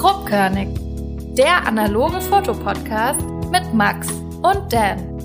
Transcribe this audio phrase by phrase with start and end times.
[0.00, 0.68] Grobkörnig,
[1.36, 3.20] der analoge Fotopodcast
[3.52, 5.20] mit Max und Dan.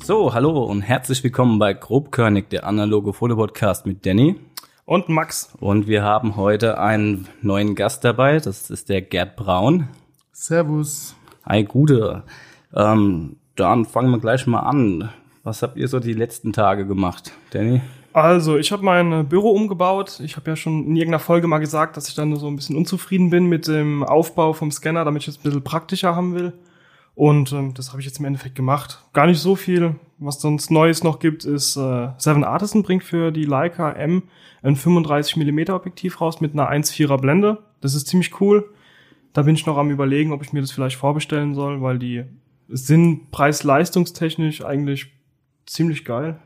[0.00, 4.36] So, hallo und herzlich willkommen bei Grobkörnig, der analoge Fotopodcast mit Danny.
[4.84, 5.52] Und Max.
[5.58, 9.88] Und wir haben heute einen neuen Gast dabei, das ist der Gerd Braun.
[10.30, 11.16] Servus.
[11.44, 12.22] Hi, Gude.
[12.72, 15.10] Ähm, dann fangen wir gleich mal an.
[15.42, 17.80] Was habt ihr so die letzten Tage gemacht, Danny?
[18.16, 20.20] Also, ich habe mein Büro umgebaut.
[20.24, 22.74] Ich habe ja schon in irgendeiner Folge mal gesagt, dass ich dann so ein bisschen
[22.74, 26.54] unzufrieden bin mit dem Aufbau vom Scanner, damit ich es ein bisschen praktischer haben will.
[27.14, 29.04] Und ähm, das habe ich jetzt im Endeffekt gemacht.
[29.12, 29.96] Gar nicht so viel.
[30.16, 34.22] Was sonst Neues noch gibt, ist äh, Seven Artisan bringt für die Leica M
[34.62, 37.58] ein 35 mm Objektiv raus mit einer 1,4er Blende.
[37.82, 38.66] Das ist ziemlich cool.
[39.34, 42.24] Da bin ich noch am überlegen, ob ich mir das vielleicht vorbestellen soll, weil die
[42.68, 45.12] sind preis-leistungstechnisch eigentlich
[45.66, 46.40] ziemlich geil.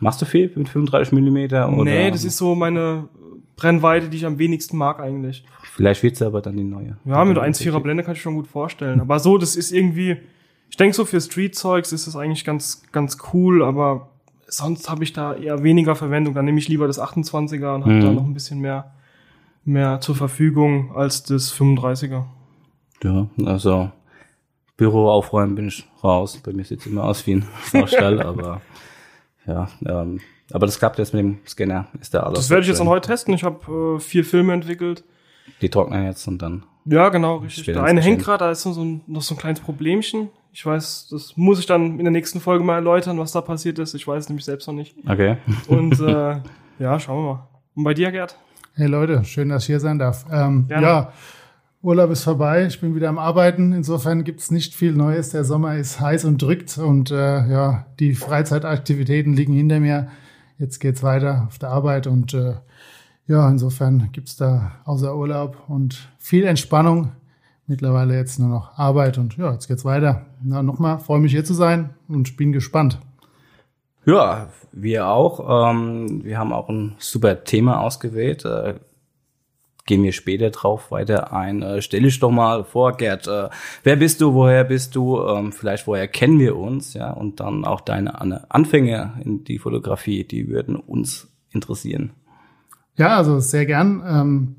[0.00, 1.68] Machst du viel mit 35 Millimeter?
[1.72, 1.84] Oder?
[1.84, 3.08] Nee, das ist so meine
[3.56, 5.44] Brennweite, die ich am wenigsten mag eigentlich.
[5.74, 6.96] Vielleicht wird's aber dann die neue.
[7.04, 9.00] Ja, mit 1,4er Blende kann ich schon gut vorstellen.
[9.00, 10.16] Aber so, das ist irgendwie,
[10.70, 14.08] ich denke so für Street-Zeugs ist das eigentlich ganz, ganz cool, aber
[14.46, 16.34] sonst habe ich da eher weniger Verwendung.
[16.34, 18.00] Dann nehme ich lieber das 28er und habe Mhm.
[18.00, 18.92] da noch ein bisschen mehr,
[19.64, 22.24] mehr zur Verfügung als das 35er.
[23.02, 23.90] Ja, also
[24.76, 26.40] Büro aufräumen bin ich raus.
[26.44, 28.60] Bei mir sieht's immer aus wie ein Saustall, aber
[29.46, 30.20] ja, ähm,
[30.52, 32.38] aber das klappt jetzt mit dem Scanner, ist der alles.
[32.38, 33.34] Das werde ich jetzt dann heute testen.
[33.34, 35.04] Ich habe äh, vier Filme entwickelt.
[35.60, 36.64] Die trocknen jetzt und dann.
[36.84, 37.64] Ja, genau, richtig.
[37.64, 40.28] Der eine hängt gerade, da ist noch so, ein, noch so ein kleines Problemchen.
[40.52, 43.78] Ich weiß, das muss ich dann in der nächsten Folge mal erläutern, was da passiert
[43.78, 43.94] ist.
[43.94, 44.94] Ich weiß es nämlich selbst noch nicht.
[45.08, 45.38] Okay.
[45.66, 46.40] Und äh,
[46.78, 47.48] ja, schauen wir mal.
[47.74, 48.38] Und bei dir, Gerd?
[48.74, 50.26] Hey Leute, schön, dass ich hier sein darf.
[50.30, 50.86] Ähm, Gerne.
[50.86, 51.12] ja,
[51.84, 52.64] Urlaub ist vorbei.
[52.64, 53.74] Ich bin wieder am Arbeiten.
[53.74, 55.28] Insofern gibt's nicht viel Neues.
[55.30, 60.08] Der Sommer ist heiß und drückt und äh, ja, die Freizeitaktivitäten liegen hinter mir.
[60.58, 62.54] Jetzt geht's weiter auf der Arbeit und äh,
[63.26, 67.12] ja, insofern gibt's da außer Urlaub und viel Entspannung.
[67.66, 70.24] Mittlerweile jetzt nur noch Arbeit und ja, jetzt geht's weiter.
[70.42, 72.98] Na, nochmal, freue mich hier zu sein und bin gespannt.
[74.06, 75.70] Ja, wir auch.
[75.70, 78.46] Ähm, wir haben auch ein super Thema ausgewählt.
[78.46, 78.76] Äh,
[79.86, 81.62] gehen wir später drauf weiter ein.
[81.62, 83.26] Äh, stell dich doch mal vor, Gerd.
[83.28, 83.48] Äh,
[83.82, 84.34] wer bist du?
[84.34, 85.20] Woher bist du?
[85.20, 86.94] Ähm, vielleicht woher kennen wir uns?
[86.94, 90.24] Ja, und dann auch deine An- Anfänge in die Fotografie.
[90.24, 92.12] Die würden uns interessieren.
[92.96, 94.02] Ja, also sehr gern.
[94.06, 94.56] Ähm,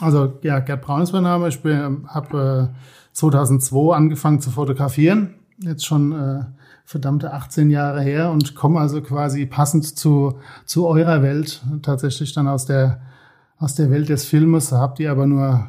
[0.00, 1.48] also ja, Gerd Braun ist mein Name.
[1.48, 2.78] Ich habe äh,
[3.12, 5.34] 2002 angefangen zu fotografieren.
[5.58, 6.44] Jetzt schon äh,
[6.84, 12.48] verdammte 18 Jahre her und komme also quasi passend zu, zu eurer Welt, tatsächlich dann
[12.48, 13.00] aus der,
[13.58, 14.72] aus der Welt des Filmes.
[14.72, 15.66] Habt ihr aber nur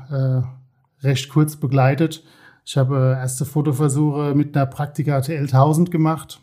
[1.01, 2.23] äh, recht kurz begleitet.
[2.65, 6.39] Ich habe äh, erste Fotoversuche mit einer Praktika TL 1000 gemacht.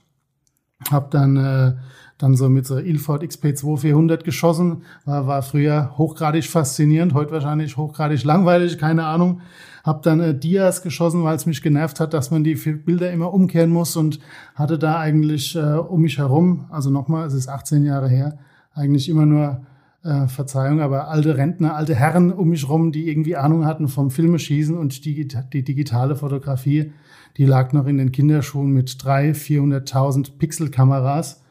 [0.90, 1.74] Hab dann äh,
[2.22, 4.82] dann so mit so Ilford XP2400 geschossen.
[5.04, 9.40] War, war früher hochgradig faszinierend, heute wahrscheinlich hochgradig langweilig, keine Ahnung.
[9.82, 13.34] Hab dann äh, Dias geschossen, weil es mich genervt hat, dass man die Bilder immer
[13.34, 14.20] umkehren muss und
[14.54, 18.38] hatte da eigentlich äh, um mich herum, also nochmal, es ist 18 Jahre her,
[18.72, 19.62] eigentlich immer nur
[20.04, 24.10] äh, Verzeihung, aber alte Rentner, alte Herren um mich rum, die irgendwie Ahnung hatten vom
[24.10, 26.92] Filmeschießen und die, die digitale Fotografie,
[27.36, 31.42] die lag noch in den Kinderschuhen mit 300.000, 400.000 Pixelkameras.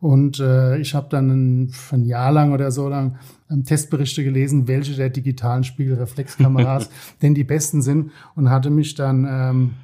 [0.00, 3.16] Und äh, ich habe dann ein, ein Jahr lang oder so lang
[3.50, 6.88] ähm, Testberichte gelesen, welche der digitalen Spiegelreflexkameras
[7.22, 9.74] denn die besten sind und hatte mich dann ähm,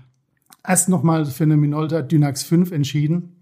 [0.67, 3.33] erst nochmal für eine Minolta Dynax 5 entschieden.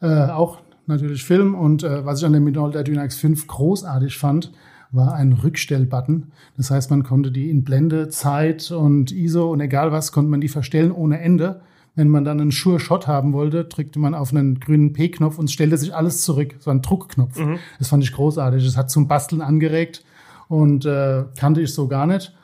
[0.00, 1.54] Äh, auch natürlich Film.
[1.54, 4.52] Und äh, was ich an der Minolta Dynax 5 großartig fand,
[4.90, 6.32] war ein Rückstellbutton.
[6.56, 10.40] Das heißt, man konnte die in Blende, Zeit und ISO und egal was, konnte man
[10.40, 11.62] die verstellen ohne Ende.
[11.94, 15.50] Wenn man dann einen Sure Shot haben wollte, drückte man auf einen grünen P-Knopf und
[15.50, 16.54] stellte sich alles zurück.
[16.58, 17.38] So ein Druckknopf.
[17.78, 18.64] Das fand ich großartig.
[18.64, 20.04] Das hat zum Basteln angeregt
[20.48, 22.34] und äh, kannte ich so gar nicht.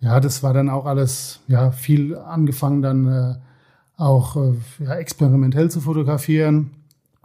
[0.00, 3.34] Ja, das war dann auch alles, ja, viel angefangen dann äh,
[3.96, 6.70] auch äh, ja, experimentell zu fotografieren.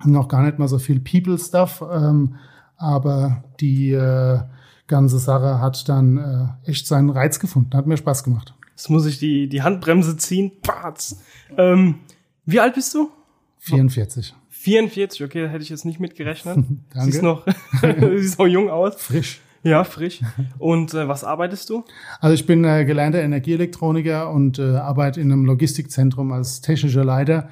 [0.04, 2.36] Noch gar nicht mal so viel People-Stuff, ähm,
[2.78, 4.40] aber die äh,
[4.88, 6.18] ganze Sache hat dann
[6.66, 7.76] äh, echt seinen Reiz gefunden.
[7.76, 8.54] Hat mir Spaß gemacht.
[8.72, 10.52] Jetzt muss ich die, die Handbremse ziehen.
[10.62, 11.22] Patz.
[11.58, 12.00] Ähm,
[12.46, 13.10] wie alt bist du?
[13.60, 14.36] 44.
[14.50, 16.56] 44, okay, da hätte ich jetzt nicht mitgerechnet.
[16.94, 17.12] Danke.
[17.12, 17.46] Siehst noch,
[18.18, 18.96] siehst noch jung aus.
[18.96, 19.40] Frisch.
[19.64, 20.22] Ja, frisch.
[20.60, 21.84] Und äh, was arbeitest du?
[22.20, 27.50] Also ich bin äh, gelernter Energieelektroniker und äh, arbeite in einem Logistikzentrum als technischer Leiter.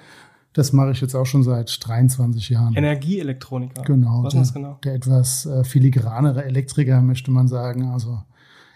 [0.53, 2.75] Das mache ich jetzt auch schon seit 23 Jahren.
[2.75, 3.81] Energieelektroniker.
[3.83, 4.23] Genau.
[4.23, 4.77] Was der, ist das genau?
[4.83, 7.89] der etwas äh, filigranere Elektriker, möchte man sagen.
[7.89, 8.21] Also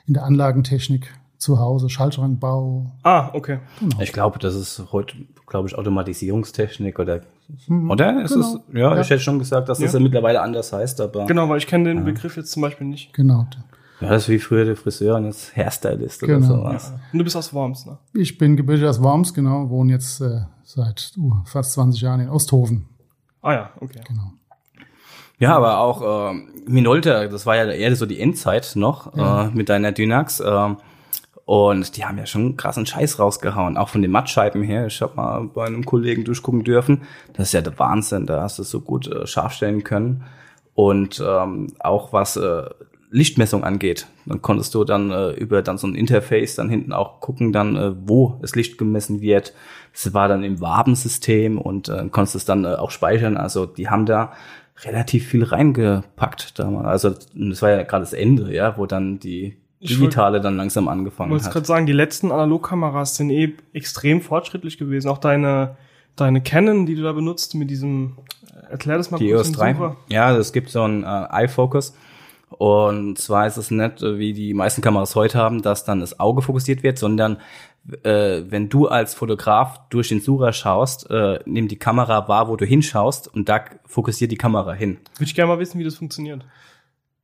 [0.07, 2.91] in der Anlagentechnik zu Hause, Schaltschrankbau.
[3.03, 3.59] Ah, okay.
[3.99, 5.15] Ich glaube, das ist heute,
[5.45, 7.21] glaube ich, Automatisierungstechnik oder
[7.89, 8.23] oder?
[8.23, 8.45] Ist genau.
[8.45, 9.01] es, ja, Ja.
[9.01, 9.99] ich hätte schon gesagt, dass das Ja.
[9.99, 13.13] ja mittlerweile anders heißt, aber Genau, weil ich kenne den Begriff jetzt zum Beispiel nicht.
[13.13, 13.47] Genau.
[13.99, 16.47] Ja, das ist wie früher der Friseur und jetzt Hairstylist oder Genau.
[16.47, 16.93] sowas.
[17.11, 17.97] Und du bist aus Worms, ne?
[18.13, 22.29] Ich bin gebürtig aus Worms, genau, wohne jetzt äh, seit uh, fast 20 Jahren in
[22.29, 22.87] Osthofen.
[23.41, 24.01] Ah ja, okay.
[24.07, 24.33] Genau.
[25.39, 29.69] Ja, aber auch ähm, Minolta, das war ja eher so die Endzeit noch äh, mit
[29.69, 30.41] deiner Dynax.
[30.45, 30.77] ähm,
[31.45, 34.87] und die haben ja schon krassen Scheiß rausgehauen, auch von den Mattscheiben her.
[34.87, 37.03] Ich habe mal bei einem Kollegen durchgucken dürfen.
[37.33, 40.23] Das ist ja der Wahnsinn, da hast du es so gut äh, scharf stellen können.
[40.73, 42.63] Und ähm, auch was äh,
[43.09, 47.21] Lichtmessung angeht, dann konntest du dann äh, über dann so ein Interface dann hinten auch
[47.21, 49.53] gucken, dann äh, wo das Licht gemessen wird.
[49.93, 53.37] Das war dann im Wabensystem und äh, konntest es dann äh, auch speichern.
[53.37, 54.33] Also die haben da
[54.83, 56.85] relativ viel reingepackt damals.
[56.85, 60.85] Also das war ja gerade das Ende, ja, wo dann die Ich digitale dann langsam
[60.85, 61.53] Ich angefangen wollte hat.
[61.53, 65.07] gerade sagen, die letzten Analogkameras sind eh extrem fortschrittlich gewesen.
[65.09, 65.77] Auch deine,
[66.15, 68.17] deine Canon, die du da benutzt mit diesem,
[68.51, 69.73] äh, erklär das mal Die kurz EOS dem 3.
[69.73, 69.95] Sucher.
[70.09, 71.95] Ja, es gibt so ein äh, iFocus.
[72.49, 76.19] Und zwar ist es nicht, äh, wie die meisten Kameras heute haben, dass dann das
[76.19, 77.37] Auge fokussiert wird, sondern
[78.03, 82.55] äh, wenn du als Fotograf durch den Sucher schaust, äh, nimmt die Kamera wahr, wo
[82.55, 84.97] du hinschaust und da fokussiert die Kamera hin.
[85.15, 86.45] Würde ich gerne mal wissen, wie das funktioniert.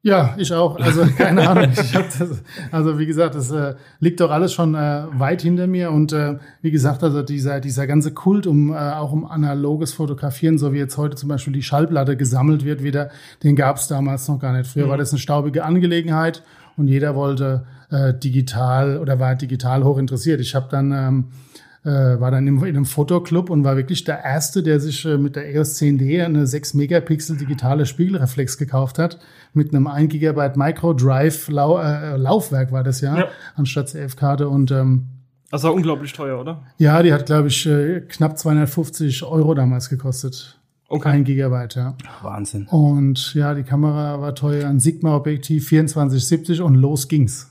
[0.06, 0.78] Ja, ich auch.
[0.80, 1.72] Also keine Ahnung.
[1.74, 6.12] Das, also wie gesagt, das äh, liegt doch alles schon äh, weit hinter mir und
[6.12, 10.74] äh, wie gesagt, also dieser dieser ganze Kult um äh, auch um analoges Fotografieren, so
[10.74, 13.12] wie jetzt heute zum Beispiel die Schallplatte gesammelt wird, wieder,
[13.44, 14.70] den gab es damals noch gar nicht.
[14.70, 16.44] Früher war das eine staubige Angelegenheit
[16.76, 20.42] und jeder wollte äh, digital oder war digital hoch interessiert.
[20.42, 21.26] Ich habe dann ähm,
[21.86, 25.36] äh, war dann in einem Fotoclub und war wirklich der Erste, der sich äh, mit
[25.36, 29.20] der EOS 10D eine 6 Megapixel digitale Spiegelreflex gekauft hat.
[29.54, 33.28] Mit einem 1 Gigabyte Micro Drive Lau äh, Laufwerk war das ja, Ja.
[33.56, 34.48] anstatt CF-Karte.
[34.48, 35.08] Und ähm,
[35.52, 36.64] Das war unglaublich teuer, oder?
[36.78, 40.58] ja, die hat, glaube ich, äh, knapp 250 Euro damals gekostet.
[40.88, 41.10] Okay.
[41.10, 41.96] Ein Gigabyte, ja.
[42.22, 42.68] Wahnsinn.
[42.68, 47.50] Und ja, die Kamera war teuer, ein Sigma-Objektiv 2470 und los ging's.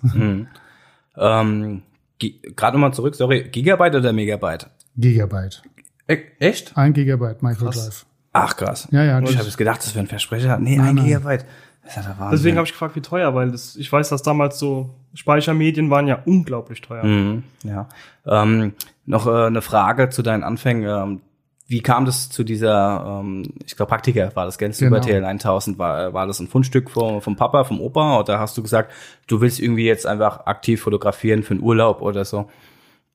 [1.16, 1.82] Ähm,
[2.30, 4.68] Gerade nochmal zurück, sorry, Gigabyte oder Megabyte?
[4.96, 5.62] Gigabyte.
[6.08, 6.76] E echt?
[6.76, 8.06] Ein Gigabyte Micro Drive.
[8.32, 8.88] Ach krass.
[8.90, 10.58] Ja, ja, Ich habe jetzt gedacht, das wäre ein Versprecher.
[10.58, 11.04] Nee, Nein, ein nein.
[11.04, 11.44] Gigabyte.
[11.82, 12.30] Das ist ja der Wahnsinn.
[12.38, 16.06] Deswegen habe ich gefragt, wie teuer, weil das, ich weiß, dass damals so Speichermedien waren
[16.06, 17.04] ja unglaublich teuer.
[17.04, 17.88] Mhm, ja.
[18.26, 18.72] Ähm,
[19.04, 20.84] noch äh, eine Frage zu deinen Anfängen.
[20.88, 21.20] Ähm,
[21.66, 24.72] wie kam das zu dieser, ähm, ich glaube Praktiker war das, gell?
[24.78, 24.98] Genau.
[24.98, 28.20] TL 1000, war, war das ein Fundstück vom, vom Papa, vom Opa?
[28.20, 28.92] Oder hast du gesagt,
[29.26, 32.48] du willst irgendwie jetzt einfach aktiv fotografieren für einen Urlaub oder so?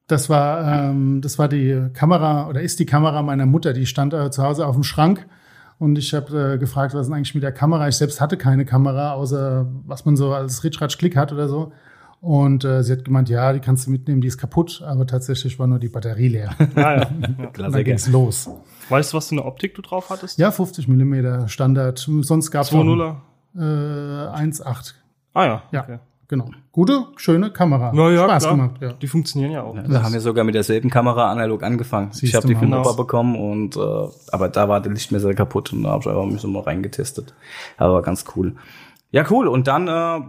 [0.08, 3.74] Das war, ähm, das war die Kamera oder ist die Kamera meiner Mutter.
[3.74, 5.28] Die stand äh, zu Hause auf dem Schrank
[5.80, 7.88] und ich habe äh, gefragt, was ist denn eigentlich mit der Kamera?
[7.88, 11.74] Ich selbst hatte keine Kamera, außer was man so als Ritschratsch-Klick hat oder so.
[12.20, 15.60] Und äh, sie hat gemeint, ja, die kannst du mitnehmen, die ist kaputt, aber tatsächlich
[15.60, 16.50] war nur die Batterie leer.
[16.76, 17.08] Ja, ja.
[17.08, 18.50] Und dann ging's los.
[18.90, 20.40] Weißt du, was für eine Optik du drauf hattest?
[20.40, 22.00] Ja, 50 Millimeter Standard.
[22.22, 23.16] Sonst gab's 2.0er?
[23.56, 24.94] äh, 1,8.
[25.34, 26.00] Ah ja, Ja, okay.
[26.28, 26.50] genau.
[26.72, 27.92] Gute, schöne Kamera.
[27.94, 28.56] Na ja, Spaß klar.
[28.56, 28.94] gemacht, ja.
[28.94, 29.76] Die funktionieren ja auch.
[29.76, 32.10] Da haben wir sogar mit derselben Kamera analog angefangen.
[32.12, 32.80] Siehst ich habe die mal.
[32.80, 33.80] Opa bekommen und äh,
[34.32, 37.34] aber da war der Lichtmesser kaputt und da habe ich einfach mich so mal reingetestet.
[37.78, 38.56] Aber ganz cool.
[39.12, 39.48] Ja, cool.
[39.48, 40.22] Und dann äh,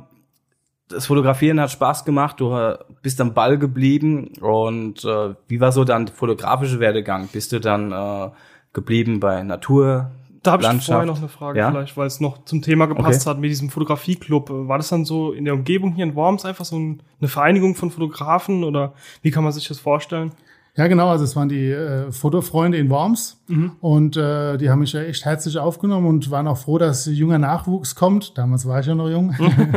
[0.88, 2.40] das Fotografieren hat Spaß gemacht.
[2.40, 2.54] Du
[3.02, 7.28] bist am Ball geblieben und äh, wie war so dann der fotografische Werdegang?
[7.32, 8.30] Bist du dann äh,
[8.72, 10.10] geblieben bei Natur?
[10.42, 11.70] Da habe ich vorher noch eine Frage, Ja?
[11.70, 13.30] vielleicht, weil es noch zum Thema gepasst Okay.
[13.30, 14.48] hat mit diesem Fotografieclub.
[14.50, 17.74] War das dann so in der Umgebung hier in Worms einfach so ein, eine Vereinigung
[17.74, 20.32] von Fotografen oder wie kann man sich das vorstellen?
[20.78, 21.08] Ja, genau.
[21.08, 23.34] Also es waren die äh, Fotofreunde in Worms
[23.80, 27.38] und äh, die haben mich ja echt herzlich aufgenommen und waren auch froh, dass junger
[27.38, 28.38] Nachwuchs kommt.
[28.38, 29.34] Damals war ich ja noch jung.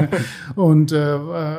[0.56, 1.58] und äh, äh,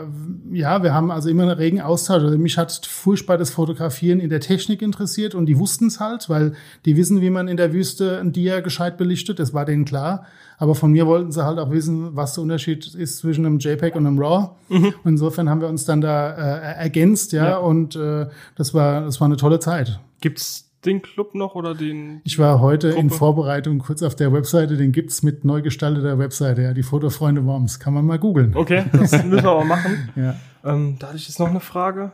[0.52, 2.22] ja, wir haben also immer einen regen Austausch.
[2.22, 6.28] Also mich hat furchtbar das Fotografieren in der Technik interessiert und die wussten es halt,
[6.28, 6.52] weil
[6.84, 9.38] die wissen, wie man in der Wüste ein Dia gescheit belichtet.
[9.38, 10.25] Das war denen klar.
[10.58, 13.96] Aber von mir wollten sie halt auch wissen, was der Unterschied ist zwischen einem JPEG
[13.96, 14.50] und einem RAW.
[14.68, 17.56] Und insofern haben wir uns dann da äh, ergänzt, ja, Ja.
[17.56, 20.00] und äh, das war das war eine tolle Zeit.
[20.20, 22.20] Gibt's den Club noch oder den?
[22.24, 23.14] Ich war heute in Gruppe.
[23.14, 27.78] Vorbereitung kurz auf der Webseite, den gibt's mit neu gestalteter Webseite, ja, die Fotofreunde Worms.
[27.80, 28.54] Kann man mal googeln.
[28.54, 30.10] Okay, das müssen wir aber machen.
[30.16, 30.36] Ja.
[30.64, 32.12] Ähm, da hatte ich jetzt noch eine Frage.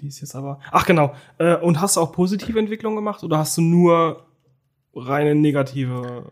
[0.00, 0.60] Die ist jetzt aber.
[0.70, 1.14] Ach genau.
[1.38, 4.24] Äh, und hast du auch positive Entwicklungen gemacht oder hast du nur
[4.94, 6.30] reine negative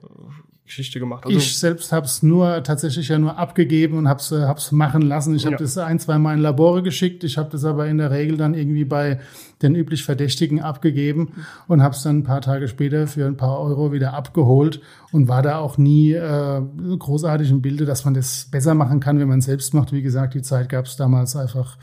[0.66, 1.25] Geschichte gemacht?
[1.25, 5.02] Also, ich selbst habe es nur tatsächlich ja nur abgegeben und habe es hab's machen
[5.02, 5.35] lassen.
[5.35, 5.58] Ich habe Ja.
[5.58, 7.25] das ein, zwei Mal in Labore geschickt.
[7.25, 9.20] Ich habe das aber in der Regel dann irgendwie bei
[9.62, 11.32] den üblich Verdächtigen abgegeben
[11.66, 14.80] und habe es dann ein paar Tage später für ein paar Euro wieder abgeholt
[15.12, 16.61] und war da auch nie äh,
[16.99, 19.92] großartig im Bilde, dass man das besser machen kann, wenn man es selbst macht.
[19.92, 21.78] Wie gesagt, die Zeit gab es damals einfach.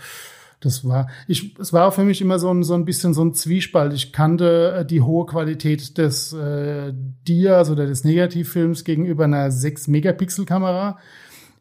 [0.63, 3.34] Das war, ich, es war für mich immer so ein, so ein bisschen so ein
[3.34, 3.93] Zwiespalt.
[3.93, 6.93] Ich kannte äh, die hohe Qualität des äh,
[7.27, 10.98] Dias oder des Negativfilms gegenüber einer 6-Megapixel-Kamera.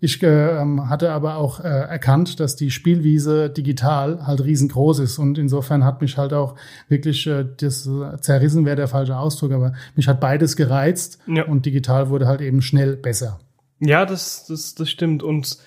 [0.05, 5.19] Ich äh, ähm, hatte aber auch äh, erkannt, dass die Spielwiese digital halt riesengroß ist
[5.19, 6.57] und insofern hat mich halt auch
[6.89, 11.45] wirklich äh, das äh, zerrissen wäre der falsche Ausdruck, aber mich hat beides gereizt Ja.
[11.47, 13.39] und digital wurde halt eben schnell besser.
[13.79, 15.23] Ja, das, das, das stimmt.
[15.23, 15.59] Und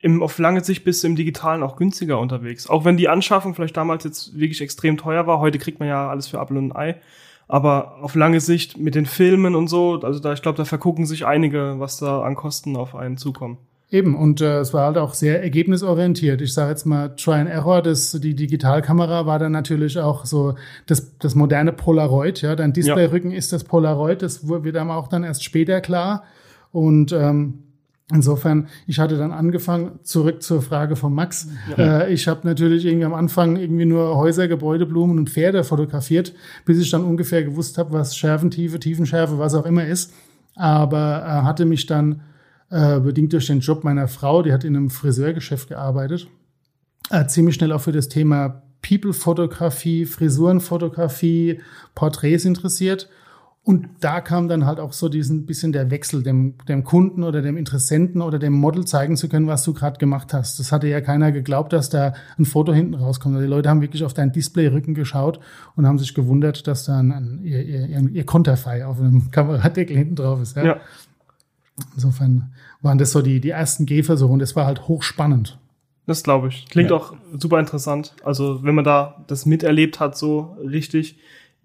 [0.00, 2.68] im, auf lange Sicht bist du im Digitalen auch günstiger unterwegs.
[2.68, 5.40] Auch wenn die Anschaffung vielleicht damals jetzt wirklich extrem teuer war.
[5.40, 7.00] Heute kriegt man ja alles für Apple und ein Ei.
[7.48, 11.06] Aber auf lange Sicht mit den Filmen und so, also da, ich glaube, da vergucken
[11.06, 13.56] sich einige, was da an Kosten auf einen zukommen.
[13.90, 16.42] Eben, und äh, es war halt auch sehr ergebnisorientiert.
[16.42, 20.56] Ich sage jetzt mal Try and Error, das, die Digitalkamera war dann natürlich auch so
[20.84, 22.42] das, das moderne Polaroid.
[22.42, 26.24] Ja, dein Displayrücken ist das Polaroid, das wird einem auch dann erst später klar.
[26.70, 27.62] Und ähm,
[28.12, 31.48] insofern, ich hatte dann angefangen, zurück zur Frage von Max.
[31.76, 36.34] Äh, ich habe natürlich irgendwie am Anfang irgendwie nur Häuser, Gebäude, Blumen und Pferde fotografiert,
[36.64, 40.12] bis ich dann ungefähr gewusst habe, was Schärfentiefe, Tiefenschärfe, was auch immer ist.
[40.54, 42.22] Aber äh, hatte mich dann
[42.70, 46.28] äh, bedingt durch den Job meiner Frau, die hat in einem Friseurgeschäft gearbeitet,
[47.10, 51.60] äh, ziemlich schnell auch für das Thema People-Fotografie, Frisurenfotografie,
[51.94, 53.08] Porträts interessiert.
[53.68, 57.42] Und da kam dann halt auch so diesen bisschen der Wechsel, dem, dem Kunden oder
[57.42, 60.58] dem Interessenten oder dem Model zeigen zu können, was du gerade gemacht hast.
[60.58, 63.34] Das hatte ja keiner geglaubt, dass da ein Foto hinten rauskommt.
[63.34, 65.38] Also die Leute haben wirklich auf deinen Displayrücken geschaut
[65.76, 69.98] und haben sich gewundert, dass da ein, ein, ihr, ihr, ihr Konterfei auf einem Kameradeckel
[69.98, 70.56] hinten drauf ist.
[70.56, 70.64] Ja?
[70.64, 70.76] Ja.
[71.94, 75.58] Insofern waren das so die, die ersten Gehversuche und es war halt hochspannend.
[76.06, 76.64] Das glaube ich.
[76.70, 76.96] Klingt Ja.
[76.96, 78.14] auch super interessant.
[78.24, 81.18] Also, wenn man da das miterlebt hat, so richtig.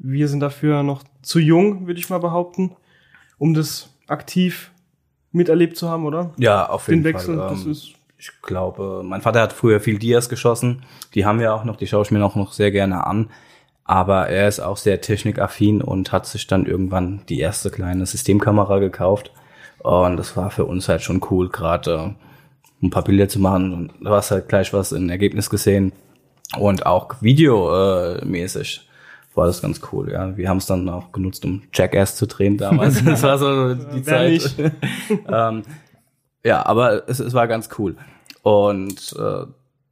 [0.04, 2.76] Wir sind dafür noch zu jung, würde ich mal behaupten,
[3.38, 4.72] um das aktiv
[5.32, 6.34] miterlebt zu haben, oder?
[6.38, 7.50] Ja, auf Den jeden Wechsel, Fall.
[7.50, 7.94] das Ähm, ist.
[8.18, 10.84] ich glaube, mein Vater hat früher viel Dias geschossen.
[11.16, 13.30] Die haben wir auch noch, die schaue ich mir auch noch sehr gerne an.
[13.86, 18.80] Aber er ist auch sehr technikaffin und hat sich dann irgendwann die erste kleine Systemkamera
[18.80, 19.32] gekauft.
[19.80, 22.16] Und das war für uns halt schon cool, gerade
[22.82, 23.74] äh, ein paar Bilder zu machen.
[23.74, 25.94] Und du hast halt gleich was im Ergebnis gesehen.
[26.58, 28.88] Und auch videomäßig
[29.36, 30.12] war das ganz cool.
[30.12, 33.04] Ja, wir haben es dann auch genutzt, um Jackass zu drehen damals.
[33.06, 34.56] das war so die Wer Zeit.
[35.28, 35.64] ähm,
[36.44, 37.96] ja, aber es, es war ganz cool.
[38.42, 39.46] Und äh,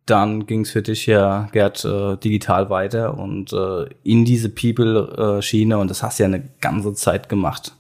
[0.06, 5.78] dann ging es für dich ja, Gerd, äh, digital weiter und äh, in diese People-Schiene
[5.78, 7.74] und das hast du ja eine ganze Zeit gemacht.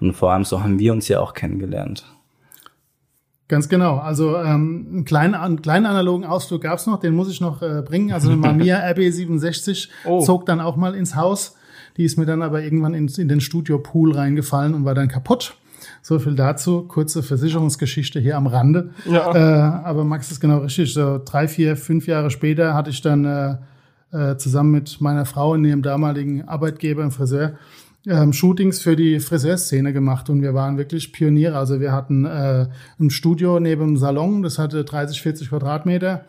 [0.00, 2.04] Und vor allem so haben wir uns ja auch kennengelernt.
[3.48, 3.96] Ganz genau.
[3.96, 7.82] Also ähm, einen kleinen, einen kleinen analogen Ausflug gab's noch, den muss ich noch äh,
[7.82, 8.12] bringen.
[8.12, 10.20] Also eine Mamiya RB67 Oh.
[10.20, 11.56] zog dann auch mal ins Haus.
[11.96, 15.56] Die ist mir dann aber irgendwann ins, in den Studio-Pool reingefallen und war dann kaputt.
[16.02, 16.82] So viel dazu.
[16.82, 18.90] Kurze Versicherungsgeschichte hier am Rande.
[19.06, 19.34] Ja.
[19.34, 20.92] Äh, aber Max ist genau richtig.
[20.92, 23.56] So drei, vier, fünf Jahre später hatte ich dann äh,
[24.12, 27.54] äh, zusammen mit meiner Frau und ihrem damaligen Arbeitgeber im Friseur
[28.06, 31.56] ähm, Shootings für die Friseurszene gemacht und wir waren wirklich Pioniere.
[31.56, 36.24] Also wir hatten äh, ein Studio neben dem Salon, das hatte 30, 40 Quadratmeter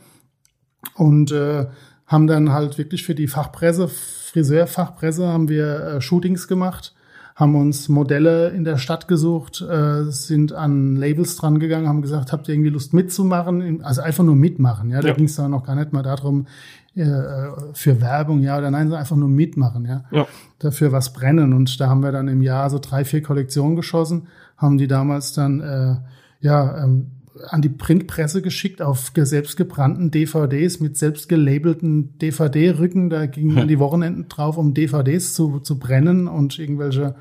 [0.96, 1.68] und äh,
[2.06, 6.94] haben dann halt wirklich für die Fachpresse, Friseurfachpresse, haben wir äh, Shootings gemacht,
[7.40, 12.34] haben uns Modelle in der Stadt gesucht, äh, sind an Labels dran gegangen, haben gesagt,
[12.34, 13.82] habt ihr irgendwie Lust mitzumachen?
[13.82, 15.00] Also einfach nur mitmachen, ja.
[15.00, 15.14] Da Ja.
[15.14, 16.48] ging es dann noch gar nicht mal darum,
[16.96, 17.06] äh,
[17.74, 20.28] für Werbung, ja oder nein, sondern einfach nur mitmachen, ja Ja.
[20.60, 21.54] dafür was brennen.
[21.54, 24.28] Und da haben wir dann im Jahr so drei, vier Kollektionen geschossen,
[24.58, 25.96] haben die damals dann äh,
[26.42, 27.12] ja ähm,
[27.48, 33.10] an die Printpresse geschickt auf ge- selbstgebrannten DVDs mit selbst gelabelten DVD-Rücken.
[33.10, 37.16] Da gingen dann die Wochenenden drauf, um DVDs zu, zu brennen und irgendwelche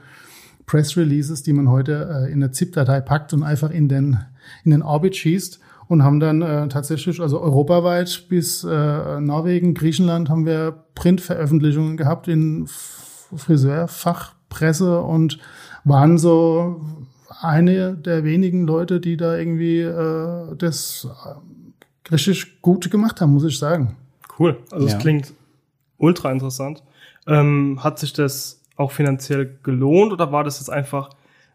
[0.67, 4.19] Press-Releases, die man heute äh, in eine ZIP-Datei packt und einfach in den,
[4.65, 5.61] in den Orbit schießt.
[5.89, 12.29] Und haben dann äh, tatsächlich, also europaweit bis äh, Norwegen, Griechenland, haben wir Printveröffentlichungen gehabt
[12.29, 12.67] in
[13.35, 15.39] Friseurfachpresse und
[15.85, 16.81] waren so
[17.41, 23.45] eine der wenigen Leute, die da irgendwie äh, das äh, richtig gut gemacht haben, muss
[23.45, 23.97] ich sagen.
[24.39, 24.57] Cool.
[24.71, 24.99] Also es Ja.
[24.99, 25.33] klingt
[25.99, 26.83] ultra interessant.
[27.27, 31.11] Ähm, hat sich das auch finanziell gelohnt oder war das jetzt einfach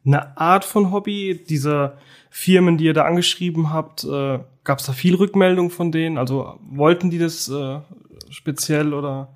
[0.06, 1.44] eine Art von Hobby?
[1.48, 1.94] Diese
[2.30, 6.18] Firmen, die ihr da angeschrieben habt, äh, gab es da viel Rückmeldung von denen?
[6.18, 7.80] Also wollten die das äh,
[8.30, 9.30] speziell oder?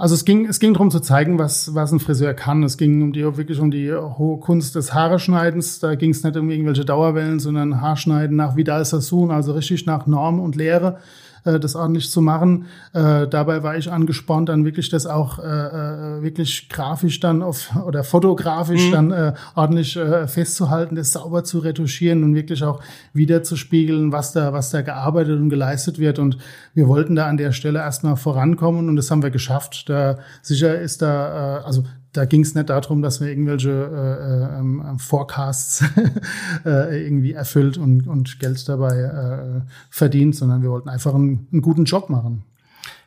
[0.00, 2.62] Also es ging, es ging darum zu zeigen, was, was ein Friseur kann.
[2.62, 5.78] Es ging um die, wirklich um die hohe Kunst des Haareschneidens.
[5.78, 10.06] Da ging es nicht um irgendwelche Dauerwellen, sondern Haarschneiden nach Vidal Sassoon, also richtig nach
[10.06, 11.00] Norm und Lehre,
[11.44, 12.66] äh, das ordentlich zu machen.
[12.92, 17.70] Äh, dabei war ich angespornt, dann wirklich das auch äh, äh, wirklich grafisch dann auf
[17.86, 22.80] oder fotografisch dann äh, ordentlich äh, festzuhalten, das sauber zu retuschieren und wirklich auch
[23.12, 26.18] wiederzuspiegeln, was da, was da gearbeitet und geleistet wird.
[26.18, 26.38] Und
[26.74, 29.88] wir wollten da an der Stelle erstmal vorankommen und das haben wir geschafft.
[29.88, 34.58] Da sicher ist da, äh, also da ging es nicht darum, dass wir irgendwelche äh,
[34.58, 35.84] ähm, Forecasts
[36.64, 41.62] äh, irgendwie erfüllt und, und Geld dabei äh, verdient, sondern wir wollten einfach einen, einen
[41.62, 42.44] guten Job machen.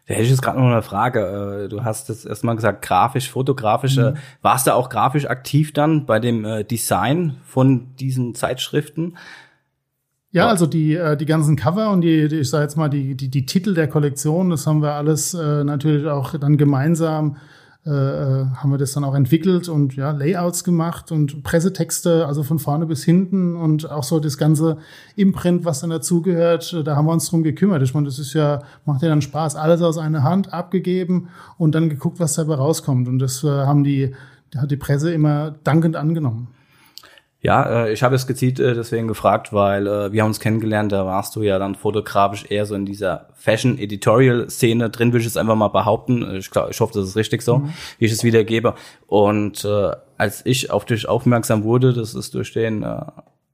[0.07, 1.65] Da hätte ich jetzt gerade noch eine Frage.
[1.65, 3.97] Äh, du hast jetzt erstmal gesagt, grafisch, fotografisch.
[3.97, 4.15] Mhm.
[4.41, 9.17] Warst du auch grafisch aktiv dann bei dem äh, Design von diesen Zeitschriften?
[10.31, 13.15] Ja, also die, äh, die ganzen Cover und die, die ich sage jetzt mal, die,
[13.15, 17.37] die, die Titel der Kollektion, das haben wir alles äh, natürlich auch dann gemeinsam
[17.85, 22.41] äh, äh, haben wir das dann auch entwickelt und ja, Layouts gemacht und Pressetexte, also
[22.41, 24.77] von vorne bis hinten und auch so das ganze
[25.17, 27.83] Imprint, was dann dazugehört, da haben wir uns drum gekümmert.
[27.83, 31.75] Ich meine, das ist ja, macht ja dann Spaß, alles aus einer Hand abgegeben und
[31.75, 33.09] dann geguckt, was dabei rauskommt.
[33.09, 34.15] Und das äh, haben die,
[34.55, 36.47] hat die Presse immer dankend angenommen.
[37.43, 40.93] Ja, äh, ich habe es gezielt äh, deswegen gefragt, weil äh, wir haben uns kennengelernt,
[40.93, 45.35] da warst du ja dann fotografisch eher so in dieser Fashion-Editorial-Szene drin, würde ich es
[45.35, 46.37] einfach mal behaupten.
[46.37, 47.73] Ich, glaub, ich hoffe, das ist richtig so, mhm.
[47.99, 48.75] wie ich es wiedergebe.
[49.07, 53.01] Und äh, als ich auf dich aufmerksam wurde, das ist durch den äh,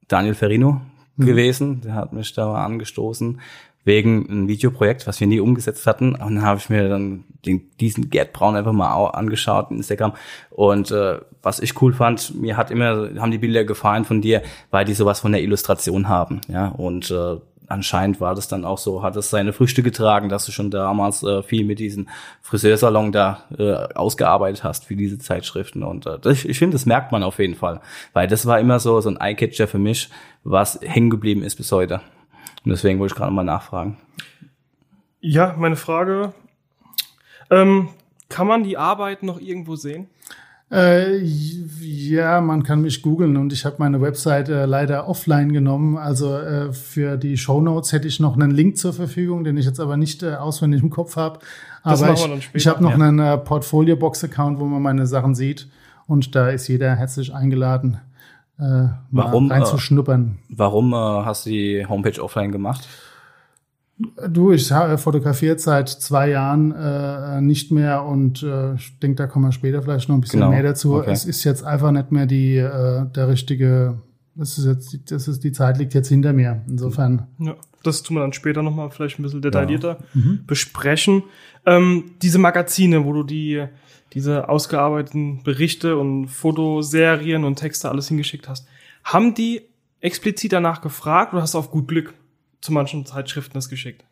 [0.06, 0.80] Daniel Ferrino
[1.16, 1.26] mhm.
[1.26, 3.40] gewesen, der hat mich da mal angestoßen,
[3.84, 6.14] wegen ein Videoprojekt, was wir nie umgesetzt hatten.
[6.14, 10.12] Und dann habe ich mir dann den, diesen Gerd Braun einfach mal angeschaut in Instagram.
[10.50, 14.42] Und äh, was ich cool fand, mir hat immer, haben die Bilder gefallen von dir,
[14.70, 16.42] weil die sowas von der Illustration haben.
[16.48, 17.36] Ja, und äh,
[17.70, 21.22] anscheinend war das dann auch so, hat es seine Früchte getragen, dass du schon damals
[21.22, 22.08] äh, viel mit diesem
[22.42, 25.82] Friseursalon da äh, ausgearbeitet hast für diese Zeitschriften.
[25.82, 27.80] Und äh, ich, ich finde, das merkt man auf jeden Fall,
[28.12, 30.10] weil das war immer so so ein Eyecatcher für mich,
[30.44, 32.00] was hängen geblieben ist bis heute.
[32.64, 33.96] Und deswegen wollte ich gerade mal nachfragen.
[35.20, 36.32] Ja, meine Frage.
[37.50, 37.88] Ähm,
[38.28, 40.08] kann man die Arbeit noch irgendwo sehen?
[40.70, 45.98] Äh, ja, man kann mich googeln und ich habe meine Website äh, leider offline genommen.
[45.98, 49.66] Also äh, für die Show Notes hätte ich noch einen Link zur Verfügung, den ich
[49.66, 51.40] jetzt aber nicht äh, auswendig im Kopf habe.
[51.82, 53.04] Aber ich, ich habe noch ja.
[53.04, 55.68] einen äh, Portfolio-Box-Account, wo man meine Sachen sieht.
[56.06, 57.98] Und da ist jeder herzlich eingeladen,
[58.60, 60.38] äh, warum, reinzuschnuppern.
[60.50, 62.86] Äh, warum äh, hast du die Homepage offline gemacht?
[64.28, 69.26] Du, ich habe fotografiert seit zwei Jahren äh, nicht mehr und äh, ich denke, da
[69.26, 70.52] kommen wir später vielleicht noch ein bisschen genau.
[70.52, 70.94] mehr dazu.
[70.94, 71.10] Okay.
[71.10, 74.00] Es ist jetzt einfach nicht mehr die äh, der richtige.
[74.34, 76.62] Das ist jetzt, das ist die Zeit liegt jetzt hinter mir.
[76.66, 77.26] Insofern.
[77.38, 80.20] Ja, das tun wir dann später noch mal vielleicht ein bisschen detaillierter ja.
[80.20, 80.40] mhm.
[80.46, 81.24] besprechen.
[81.66, 83.66] Ähm, diese Magazine, wo du die
[84.12, 88.66] diese ausgearbeiteten Berichte und Fotoserien und Texte alles hingeschickt hast,
[89.04, 89.62] haben die
[90.00, 92.14] explizit danach gefragt oder hast du auf gut Glück
[92.60, 94.04] zu manchen Zeitschriften das geschickt?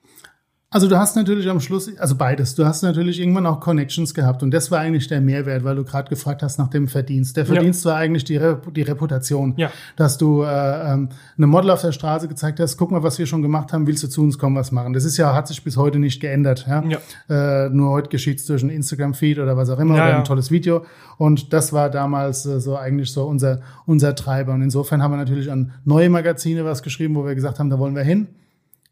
[0.70, 4.42] Also du hast natürlich am Schluss, also beides, du hast natürlich irgendwann auch Connections gehabt
[4.42, 7.38] und das war eigentlich der Mehrwert, weil du gerade gefragt hast nach dem Verdienst.
[7.38, 7.92] Der Verdienst ja.
[7.92, 9.70] war eigentlich die, Rep die Reputation, ja.
[9.96, 13.24] dass du äh, ähm, eine Model auf der Straße gezeigt hast, guck mal, was wir
[13.24, 14.92] schon gemacht haben, willst du zu uns kommen, was machen.
[14.92, 16.66] Das ist ja, hat sich bis heute nicht geändert.
[16.68, 16.84] Ja?
[16.84, 17.64] ja.
[17.64, 20.50] Äh, nur heute geschieht es durch ein Instagram-Feed oder was auch immer oder ein tolles
[20.50, 20.84] Video
[21.16, 25.16] und das war damals äh, so eigentlich so unser, unser Treiber und insofern haben wir
[25.16, 28.28] natürlich an neue Magazine was geschrieben, wo wir gesagt haben, da wollen wir hin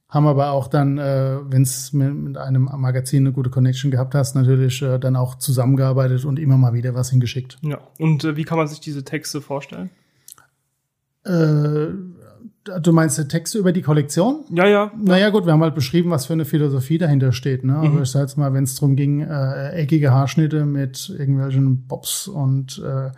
[0.09, 4.15] haben aber auch dann, äh, wenn es mit, mit, einem Magazin eine gute Connection gehabt
[4.15, 7.59] hast, natürlich äh, dann auch zusammengearbeitet und immer mal wieder was hingeschickt.
[7.63, 7.79] Ja.
[7.99, 9.91] Und äh, wie kann man sich diese Texte vorstellen?
[11.25, 11.89] Äh,
[12.81, 14.45] du meinst die Texte über die Kollektion?
[14.51, 14.93] Ja, ja.
[14.97, 17.65] Naja, gut, wir haben halt beschrieben, was für eine Philosophie dahinter steht.
[17.65, 17.73] Ne?
[17.73, 18.03] Mhm.
[18.03, 22.81] ich sag jetzt mal, wenn es darum ging, äh, eckige Haarschnitte mit irgendwelchen Bobs und
[22.85, 23.11] äh,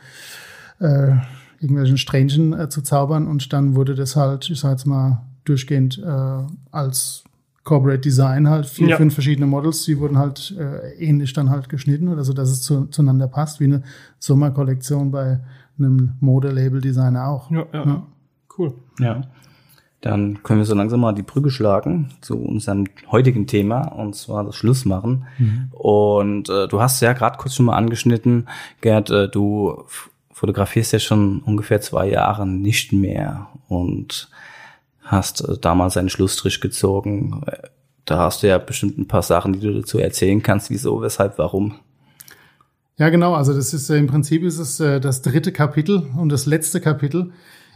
[0.85, 1.17] äh,
[1.61, 5.99] irgendwelchen Strähnchen äh, zu zaubern und dann wurde das halt, ich sag jetzt mal, durchgehend
[5.99, 7.25] äh, als
[7.69, 8.97] Corporate Design halt vier, ja.
[8.97, 12.63] fünf verschiedene Models, die wurden halt äh, ähnlich dann halt geschnitten oder so, dass es
[12.63, 13.83] zu, zueinander passt, wie eine
[14.19, 15.41] Sommerkollektion bei
[15.79, 17.51] einem Modelabel-Designer auch.
[17.51, 18.07] Ja, ja, ja,
[18.59, 18.73] cool.
[19.01, 19.21] Ja.
[20.01, 24.45] Dann können wir so langsam mal die Brücke schlagen zu unserem heutigen Thema und zwar
[24.45, 25.27] das Schlussmachen.
[25.39, 25.69] Mhm.
[25.73, 28.49] Und äh, du hast ja gerade kurz schon mal angeschnitten,
[28.81, 29.85] Gerd, äh, du
[30.33, 34.31] fotografierst ja schon ungefähr zwei Jahre nicht mehr und
[35.09, 37.43] hast äh, damals einen Schlussstrich gezogen.
[38.05, 41.39] Da hast du ja bestimmt ein paar Sachen, die du dazu erzählen kannst, wieso, weshalb,
[41.39, 41.75] warum.
[42.97, 43.35] Ja, genau.
[43.35, 46.81] Also das ist äh, im Prinzip ist es äh, das dritte Kapitel und das letzte
[46.81, 47.33] Kapitel.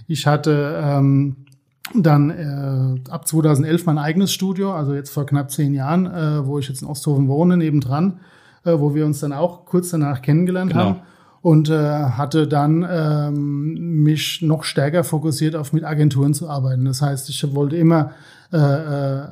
[0.07, 1.47] Ich hatte ähm,
[1.95, 6.59] dann äh, ab 2011 mein eigenes Studio, also jetzt vor knapp zehn Jahren, äh, wo
[6.59, 8.21] ich jetzt in Osthofen wohne, nebendran,
[8.65, 10.85] äh, wo wir uns dann auch kurz danach kennengelernt genau.
[10.85, 11.01] haben
[11.43, 16.85] und äh, hatte dann ähm, mich noch stärker fokussiert auf mit Agenturen zu arbeiten.
[16.85, 18.13] Das heißt, ich wollte immer
[18.53, 19.29] äh, äh,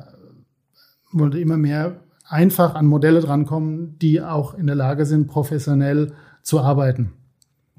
[1.11, 6.59] wollte immer mehr einfach an Modelle drankommen, die auch in der Lage sind, professionell zu
[6.59, 7.13] arbeiten.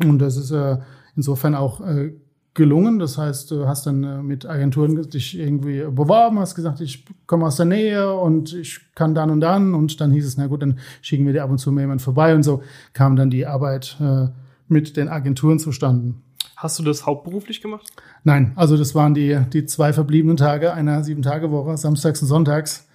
[0.02, 0.78] Und das ist äh,
[1.16, 2.12] insofern auch äh,
[2.54, 2.98] gelungen.
[2.98, 7.46] Das heißt, du hast dann äh, mit Agenturen dich irgendwie beworben, hast gesagt, ich komme
[7.46, 9.74] aus der Nähe und ich kann dann und dann.
[9.74, 12.02] Und dann hieß es, na gut, dann schicken wir dir ab und zu mal jemand
[12.02, 12.34] vorbei.
[12.34, 12.62] Und so
[12.92, 14.28] kam dann die Arbeit äh,
[14.68, 16.14] mit den Agenturen zustande.
[16.56, 17.88] Hast du das hauptberuflich gemacht?
[18.24, 22.86] Nein, also das waren die, die zwei verbliebenen Tage einer Sieben-Tage-Woche, samstags und sonntags.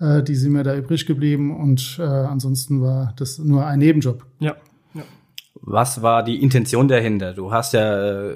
[0.00, 4.24] Äh, die sind mir da übrig geblieben und äh, ansonsten war das nur ein Nebenjob.
[4.38, 4.56] Ja.
[4.94, 5.02] ja.
[5.60, 7.34] Was war die Intention dahinter?
[7.34, 8.30] Du hast ja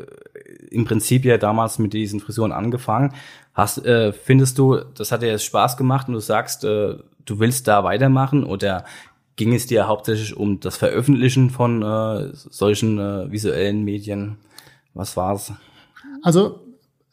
[0.71, 3.13] im Prinzip ja damals mit diesen Frisuren angefangen.
[3.55, 7.39] Hast, äh, findest du, das hat dir jetzt Spaß gemacht und du sagst, äh, du
[7.39, 8.85] willst da weitermachen oder
[9.37, 14.39] ging es dir hauptsächlich um das Veröffentlichen von äh, solchen äh, visuellen Medien?
[14.95, 15.53] Was war's?
[16.23, 16.66] Also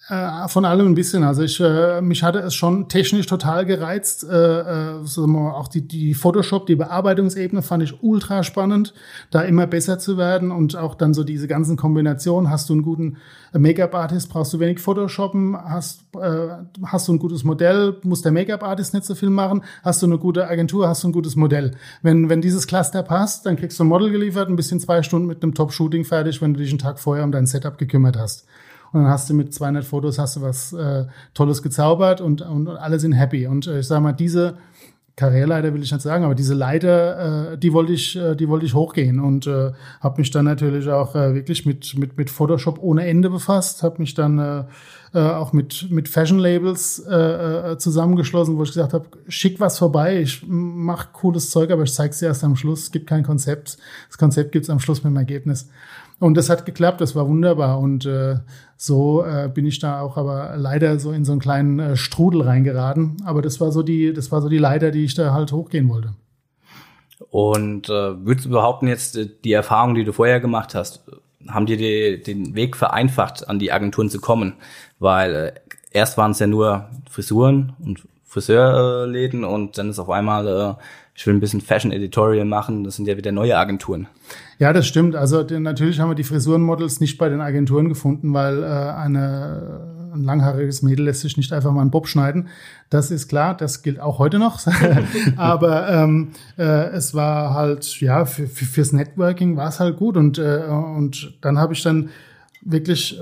[0.09, 1.23] äh, von allem ein bisschen.
[1.23, 4.25] Also ich, äh, mich hatte es schon technisch total gereizt.
[4.25, 8.93] Äh, äh, so auch die, die Photoshop, die Bearbeitungsebene fand ich ultra spannend,
[9.31, 12.49] da immer besser zu werden und auch dann so diese ganzen Kombinationen.
[12.49, 13.17] Hast du einen guten
[13.53, 16.47] Make-up-Artist, brauchst du wenig Photoshoppen, hast, äh,
[16.85, 20.17] hast du ein gutes Modell, muss der Make-up-Artist nicht so viel machen, hast du eine
[20.17, 21.71] gute Agentur, hast du ein gutes Modell.
[22.01, 25.27] Wenn, wenn dieses Cluster passt, dann kriegst du ein Model geliefert, ein bisschen zwei Stunden
[25.27, 28.45] mit einem Top-Shooting fertig, wenn du dich einen Tag vorher um dein Setup gekümmert hast.
[28.93, 32.67] Und dann hast du mit 200 Fotos hast du was äh, Tolles gezaubert und, und,
[32.67, 33.47] und alle sind happy.
[33.47, 34.55] Und äh, ich sage mal, diese
[35.15, 38.65] Karriereleiter will ich nicht sagen, aber diese Leiter, äh, die wollte ich, äh, die wollte
[38.65, 42.79] ich hochgehen und äh, habe mich dann natürlich auch äh, wirklich mit mit mit Photoshop
[42.81, 44.63] ohne Ende befasst, habe mich dann äh,
[45.13, 49.77] äh, auch mit mit Fashion Labels äh, äh, zusammengeschlossen, wo ich gesagt habe, schick was
[49.77, 52.83] vorbei, ich mach cooles Zeug, aber ich zeig's dir erst am Schluss.
[52.83, 53.77] Es gibt kein Konzept,
[54.07, 55.69] das Konzept gibt's am Schluss mit dem Ergebnis.
[56.19, 57.79] Und das hat geklappt, das war wunderbar.
[57.79, 58.37] Und äh,
[58.77, 62.43] so äh, bin ich da auch aber leider so in so einen kleinen äh, Strudel
[62.43, 63.17] reingeraten.
[63.25, 65.89] Aber das war so die, das war so die Leiter, die ich da halt hochgehen
[65.89, 66.13] wollte.
[67.29, 71.03] Und äh, würdest du behaupten jetzt, äh, die Erfahrung, die du vorher gemacht hast,
[71.47, 74.53] haben dir die, den Weg vereinfacht, an die Agenturen zu kommen?
[74.99, 75.53] Weil äh,
[75.91, 80.83] erst waren es ja nur Frisuren und Friseurläden und dann ist auf einmal äh,
[81.15, 84.07] ich will ein bisschen Fashion Editorial machen, das sind ja wieder neue Agenturen.
[84.57, 85.15] Ja, das stimmt.
[85.15, 90.23] Also natürlich haben wir die Frisurenmodels nicht bei den Agenturen gefunden, weil äh, eine, ein
[90.23, 92.47] langhaariges Mädel lässt sich nicht einfach mal einen Bob schneiden.
[92.89, 94.59] Das ist klar, das gilt auch heute noch.
[95.37, 100.17] Aber ähm, äh, es war halt, ja, für, für, fürs Networking war es halt gut.
[100.17, 102.09] Und, äh, und dann habe ich dann
[102.61, 103.19] wirklich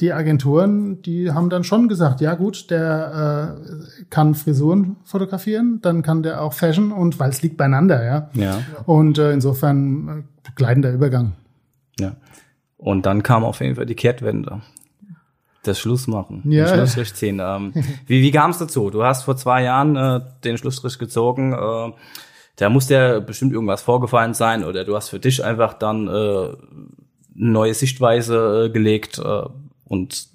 [0.00, 6.02] die Agenturen, die haben dann schon gesagt, ja gut, der äh, kann Frisuren fotografieren, dann
[6.02, 8.30] kann der auch Fashion und weil es liegt beieinander, ja.
[8.34, 8.60] Ja.
[8.86, 11.34] Und äh, insofern äh, gleitender Übergang.
[12.00, 12.16] Ja.
[12.76, 14.62] Und dann kam auf jeden Fall die Kehrtwende.
[15.62, 16.42] Das Schlussmachen.
[16.50, 16.66] Ja.
[16.66, 17.40] Den Schlussstrich ziehen.
[17.42, 17.72] Ähm,
[18.06, 18.90] wie wie kam es dazu?
[18.90, 21.52] Du hast vor zwei Jahren äh, den Schlussstrich gezogen.
[21.52, 21.92] Äh,
[22.56, 26.10] da muss ja bestimmt irgendwas vorgefallen sein oder du hast für dich einfach dann äh,
[26.10, 26.56] eine
[27.32, 29.18] neue Sichtweise äh, gelegt.
[29.18, 29.42] Äh,
[29.84, 30.28] und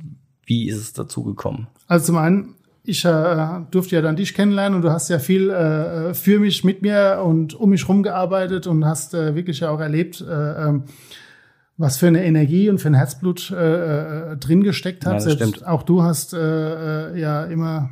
[0.46, 1.68] wie ist es dazu gekommen?
[1.88, 5.50] Also zum einen, ich äh, durfte ja dann dich kennenlernen und du hast ja viel
[5.50, 9.80] äh, für mich, mit mir und um mich rumgearbeitet und hast äh, wirklich ja auch
[9.80, 10.84] erlebt, äh, ähm,
[11.78, 15.20] was für eine Energie und für ein Herzblut äh, äh, drin gesteckt hat.
[15.20, 15.66] Ja, das stimmt.
[15.66, 17.92] Auch du hast ja immer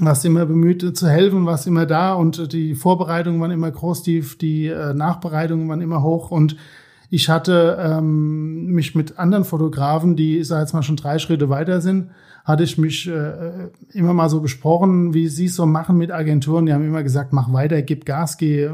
[0.00, 4.24] warst immer bemüht zu helfen, warst immer da und die Vorbereitungen waren immer groß, die,
[4.40, 6.56] die Nachbereitungen waren immer hoch und
[7.14, 11.48] ich hatte ähm, mich mit anderen Fotografen, die, ich sage jetzt mal, schon drei Schritte
[11.48, 12.10] weiter sind,
[12.44, 16.66] hatte ich mich äh, immer mal so besprochen, wie sie es so machen mit Agenturen.
[16.66, 18.68] Die haben immer gesagt, mach weiter, gib Gas, geh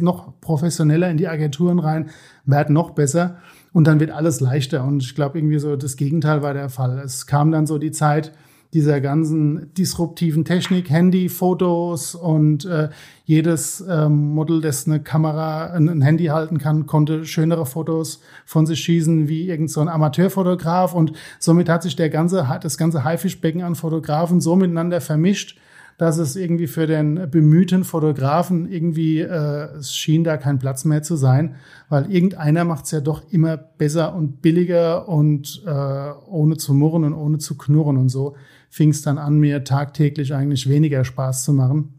[0.00, 2.08] noch professioneller in die Agenturen rein,
[2.46, 3.36] werd noch besser
[3.74, 4.84] und dann wird alles leichter.
[4.84, 6.98] Und ich glaube, irgendwie so das Gegenteil war der Fall.
[6.98, 8.32] Es kam dann so die Zeit,
[8.72, 12.88] dieser ganzen disruptiven Technik, Handy, Fotos und äh,
[13.24, 18.64] jedes ähm, Model, das eine Kamera, ein, ein, Handy halten kann, konnte schönere Fotos von
[18.64, 20.94] sich schießen wie irgend so Amateurfotograf.
[20.94, 25.58] Und somit hat sich der ganze, das ganze Haifischbecken an Fotografen so miteinander vermischt,
[25.98, 31.02] dass es irgendwie für den bemühten Fotografen irgendwie, äh, es schien da kein Platz mehr
[31.02, 31.56] zu sein,
[31.90, 37.04] weil irgendeiner macht es ja doch immer besser und billiger und äh, ohne zu murren
[37.04, 38.34] und ohne zu knurren und so
[38.72, 41.92] fing es dann an, mir tagtäglich eigentlich weniger Spaß zu machen,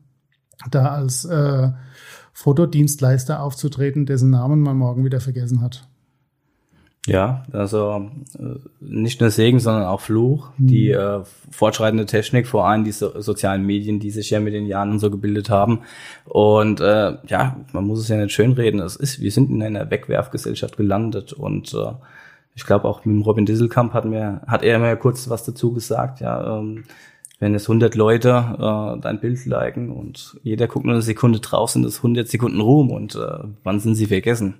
[0.71, 1.69] da als äh,
[2.33, 5.87] Fotodienstleister aufzutreten, dessen Namen man morgen wieder vergessen hat.
[7.05, 8.09] Ja, also
[8.39, 10.49] äh, nicht nur Segen, sondern auch Fluch.
[10.57, 10.67] Mhm.
[10.67, 14.65] Die äh, fortschreitende Technik, vor allem die so sozialen Medien, die sich ja mit den
[14.65, 15.81] Jahren so gebildet haben.
[16.25, 18.79] Und äh, ja, man muss es ja nicht schönreden.
[18.79, 21.91] Es ist, wir sind in einer Wegwerfgesellschaft gelandet und äh,
[22.55, 26.19] ich glaube auch mit Robin Disselkamp hat mir, hat er mir kurz was dazu gesagt,
[26.21, 26.83] ja, ähm,
[27.39, 31.71] wenn es 100 Leute äh, dein Bild liken und jeder guckt nur eine Sekunde drauf,
[31.71, 34.55] sind das 100 Sekunden Ruhm und äh, wann sind sie vergessen?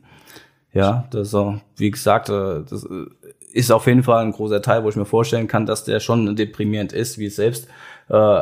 [0.73, 3.06] Ja, das so, wie gesagt, äh, das äh,
[3.53, 6.36] ist auf jeden Fall ein großer Teil, wo ich mir vorstellen kann, dass der schon
[6.36, 7.67] deprimierend ist, wie selbst.
[8.10, 8.41] Äh,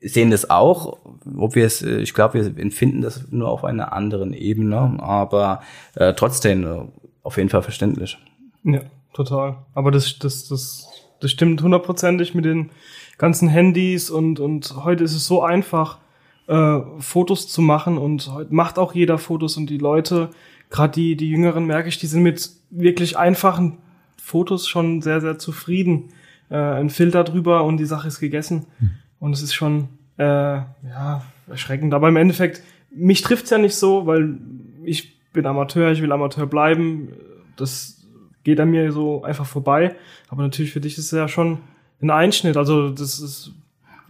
[0.00, 0.98] sehen das auch,
[1.36, 5.60] ob wir es, ich glaube, wir empfinden das nur auf einer anderen Ebene, aber
[5.96, 6.80] äh, trotzdem äh,
[7.22, 8.16] auf jeden Fall verständlich.
[8.64, 8.80] Ja,
[9.12, 9.58] total.
[9.74, 10.88] Aber das, das, das,
[11.20, 12.70] das stimmt hundertprozentig mit den
[13.18, 15.98] ganzen Handys und, und heute ist es so einfach,
[16.46, 20.30] äh, Fotos zu machen und heute macht auch jeder Fotos und die Leute,
[20.70, 23.78] gerade die, die Jüngeren merke ich, die sind mit wirklich einfachen
[24.16, 26.08] Fotos schon sehr, sehr zufrieden.
[26.50, 28.66] Äh, ein Filter drüber und die Sache ist gegessen.
[28.78, 28.90] Hm.
[29.18, 31.94] Und es ist schon äh, ja, erschreckend.
[31.94, 34.38] Aber im Endeffekt, mich trifft's ja nicht so, weil
[34.84, 37.08] ich bin Amateur, ich will Amateur bleiben.
[37.56, 37.99] Das
[38.44, 39.94] geht an mir so einfach vorbei.
[40.28, 41.58] Aber natürlich für dich ist es ja schon
[42.02, 42.56] ein Einschnitt.
[42.56, 43.52] Also das ist,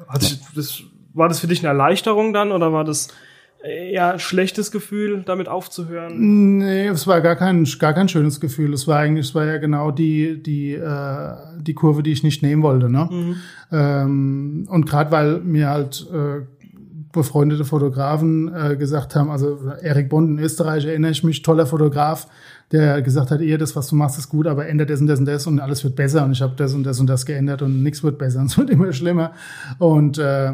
[0.09, 0.83] hat sich, das,
[1.15, 3.09] war das für dich eine Erleichterung dann oder war das
[3.63, 6.59] eher schlechtes Gefühl, damit aufzuhören?
[6.59, 8.73] Nee, es war gar kein, gar kein schönes Gefühl.
[8.73, 12.43] Es war eigentlich, es war ja genau die, die, äh, die Kurve, die ich nicht
[12.43, 12.89] nehmen wollte.
[12.89, 13.09] Ne?
[13.11, 13.37] Mhm.
[13.71, 16.47] Ähm, und gerade weil mir halt äh,
[17.13, 22.29] befreundete Fotografen äh, gesagt haben, also Erik Bond in Österreich erinnere ich mich, toller Fotograf,
[22.73, 25.19] der gesagt hat, eher das, was du machst, ist gut, aber ändert das und das
[25.19, 27.63] und das und alles wird besser und ich habe das und das und das geändert
[27.63, 29.33] und nichts wird besser und es wird immer schlimmer.
[29.79, 30.53] Und äh,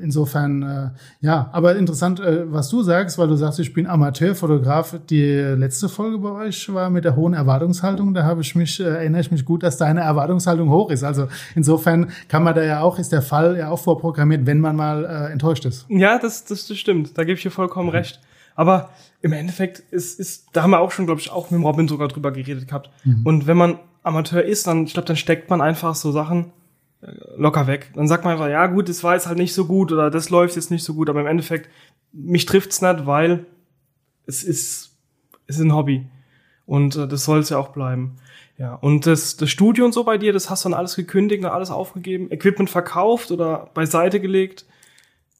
[0.00, 4.98] insofern, äh, ja, aber interessant, äh, was du sagst, weil du sagst, ich bin Amateurfotograf.
[5.10, 8.14] Die letzte Folge bei euch war mit der hohen Erwartungshaltung.
[8.14, 11.04] Da habe ich mich, äh, erinnere ich mich gut, dass deine Erwartungshaltung hoch ist.
[11.04, 14.76] Also insofern kann man da ja auch, ist der Fall ja auch vorprogrammiert, wenn man
[14.76, 15.84] mal äh, enttäuscht ist.
[15.88, 17.18] Ja, das, das, das stimmt.
[17.18, 18.20] Da gebe ich dir vollkommen recht.
[18.54, 21.88] Aber im Endeffekt ist, ist, da haben wir auch schon, glaube ich, auch mit Robin
[21.88, 22.90] sogar drüber geredet gehabt.
[23.04, 23.24] Mhm.
[23.24, 26.52] Und wenn man Amateur ist, dann, ich glaube, dann steckt man einfach so Sachen
[27.02, 27.90] äh, locker weg.
[27.94, 30.30] Dann sagt man einfach, ja gut, das war jetzt halt nicht so gut oder das
[30.30, 31.70] läuft jetzt nicht so gut, aber im Endeffekt,
[32.12, 33.46] mich trifft's nicht, weil
[34.26, 34.96] es ist,
[35.46, 36.06] es ist ein Hobby.
[36.66, 38.16] Und äh, das soll es ja auch bleiben.
[38.58, 41.42] Ja, und das, das Studio und so bei dir, das hast du dann alles gekündigt
[41.42, 44.66] und alles aufgegeben, Equipment verkauft oder beiseite gelegt?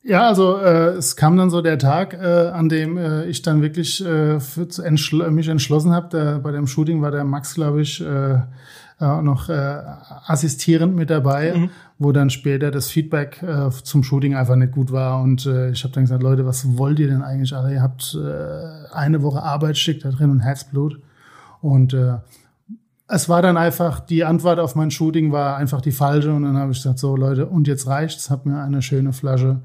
[0.05, 3.63] Ja, also äh, es kam dann so der Tag, äh, an dem äh, ich dann
[3.63, 6.41] wirklich äh, für, entschl mich entschlossen habe.
[6.43, 8.35] Bei dem Shooting war der Max, glaube ich, äh,
[9.03, 9.81] äh, noch äh,
[10.27, 11.71] assistierend mit dabei, mhm.
[11.99, 15.23] wo dann später das Feedback äh, zum Shooting einfach nicht gut war.
[15.23, 17.73] Und äh, ich habe dann gesagt, Leute, was wollt ihr denn eigentlich alle?
[17.73, 21.01] Ihr habt äh, eine Woche Arbeit steckt da drin und Herzblut.
[21.61, 22.15] Und äh,
[23.09, 26.33] es war dann einfach, die Antwort auf mein Shooting war einfach die falsche.
[26.33, 28.31] Und dann habe ich gesagt, so Leute, und jetzt reicht's.
[28.31, 29.61] Hab mir eine schöne Flasche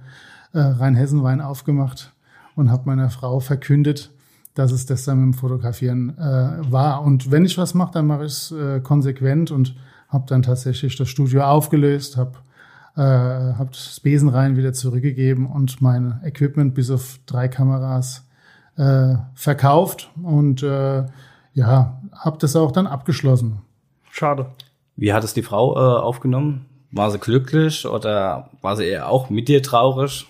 [0.54, 2.14] äh, Rheinhessen-Wein aufgemacht
[2.56, 4.12] und habe meiner Frau verkündet,
[4.56, 7.04] dass es das dann mit dem Fotografieren äh, war.
[7.04, 9.76] Und wenn ich was mache, dann mache ich es äh, konsequent und
[10.10, 12.34] habe dann tatsächlich das Studio aufgelöst, habe
[12.96, 18.26] äh, hab das Besenrein wieder zurückgegeben und mein Equipment bis auf drei Kameras
[18.76, 21.06] äh, verkauft und äh,
[21.54, 23.62] ja, habe das auch dann abgeschlossen.
[24.12, 24.48] Schade.
[24.96, 26.66] Wie hat es die Frau äh, aufgenommen?
[26.92, 30.26] War sie glücklich oder war sie eher auch mit dir traurig?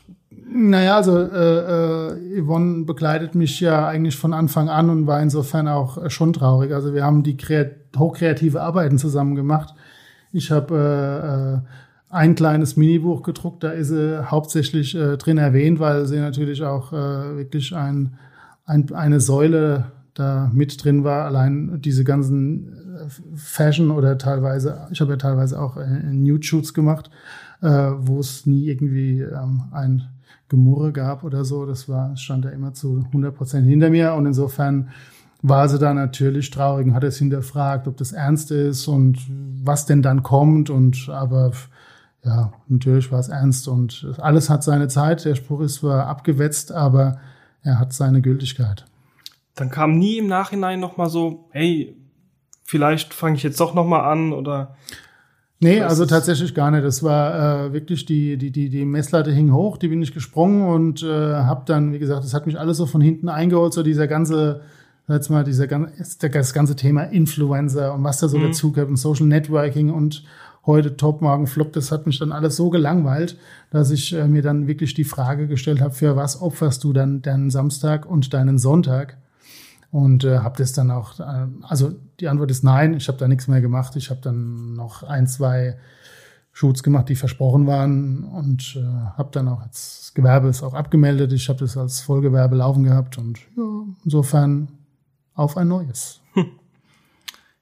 [0.50, 5.68] Naja, also äh, äh, Yvonne begleitet mich ja eigentlich von Anfang an und war insofern
[5.68, 6.74] auch äh, schon traurig.
[6.74, 9.74] Also wir haben die kreat hochkreative Arbeiten zusammen gemacht.
[10.32, 11.60] Ich habe äh, äh,
[12.10, 16.94] ein kleines Minibuch gedruckt, da ist sie hauptsächlich äh, drin erwähnt, weil sie natürlich auch
[16.94, 18.18] äh, wirklich ein,
[18.66, 21.26] ein, eine Säule da mit drin war.
[21.26, 26.74] Allein diese ganzen äh, Fashion oder teilweise, ich habe ja teilweise auch äh, Nude Shoots
[26.74, 27.10] gemacht,
[27.62, 30.04] äh, wo es nie irgendwie ähm, ein
[30.50, 31.66] Gemurre gab oder so.
[31.66, 34.90] Das war, stand da immer zu 100 Prozent hinter mir und insofern
[35.42, 39.20] war sie da natürlich traurig und hat es hinterfragt, ob das ernst ist und
[39.64, 41.52] was denn dann kommt und aber
[42.24, 45.24] ja, natürlich war es ernst und alles hat seine Zeit.
[45.26, 47.20] Der Spruch ist zwar abgewetzt, aber
[47.62, 48.86] er hat seine Gültigkeit.
[49.58, 51.98] Dann kam nie im Nachhinein noch mal so, hey,
[52.64, 54.76] vielleicht fange ich jetzt doch noch mal an oder
[55.60, 56.86] Nee, also tatsächlich gar nicht.
[56.86, 60.68] Das war äh, wirklich die, die, die, die Messlatte hing hoch, die bin ich gesprungen
[60.68, 63.82] und äh, habe dann, wie gesagt, das hat mich alles so von hinten eingeholt, so
[63.82, 64.62] dieser ganze,
[65.08, 68.44] jetzt mal, dieser ganze, das ganze Thema Influencer und was da so mhm.
[68.44, 70.24] dazu gehört und Social Networking und
[70.68, 73.36] heute Top, morgen Flop, das hat mich dann alles so gelangweilt,
[73.72, 77.24] dass ich äh, mir dann wirklich die Frage gestellt habe, für was opferst du dann
[77.24, 79.18] deinen Samstag und deinen Sonntag?
[79.92, 83.28] Und äh, habe das dann auch, äh, also die Antwort ist nein, ich habe da
[83.28, 83.96] nichts mehr gemacht.
[83.96, 85.78] Ich habe dann noch ein, zwei
[86.52, 88.84] Shoots gemacht, die versprochen waren und äh,
[89.18, 91.32] habe dann auch das Gewerbe ist auch abgemeldet.
[91.32, 93.64] Ich habe das als Vollgewerbe laufen gehabt und ja,
[94.04, 94.70] insofern
[95.36, 96.22] auf ein neues.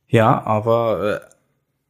[0.08, 1.22] Ja, aber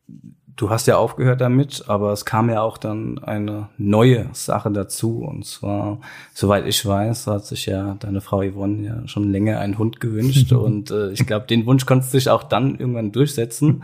[0.08, 0.12] äh,
[0.56, 5.20] du hast ja aufgehört damit, aber es kam ja auch dann eine neue Sache dazu.
[5.24, 6.00] Und zwar,
[6.34, 10.52] soweit ich weiß, hat sich ja deine Frau Yvonne ja schon länger einen Hund gewünscht.
[10.54, 13.84] und äh, ich glaube, den Wunsch konntest du dich auch dann irgendwann durchsetzen.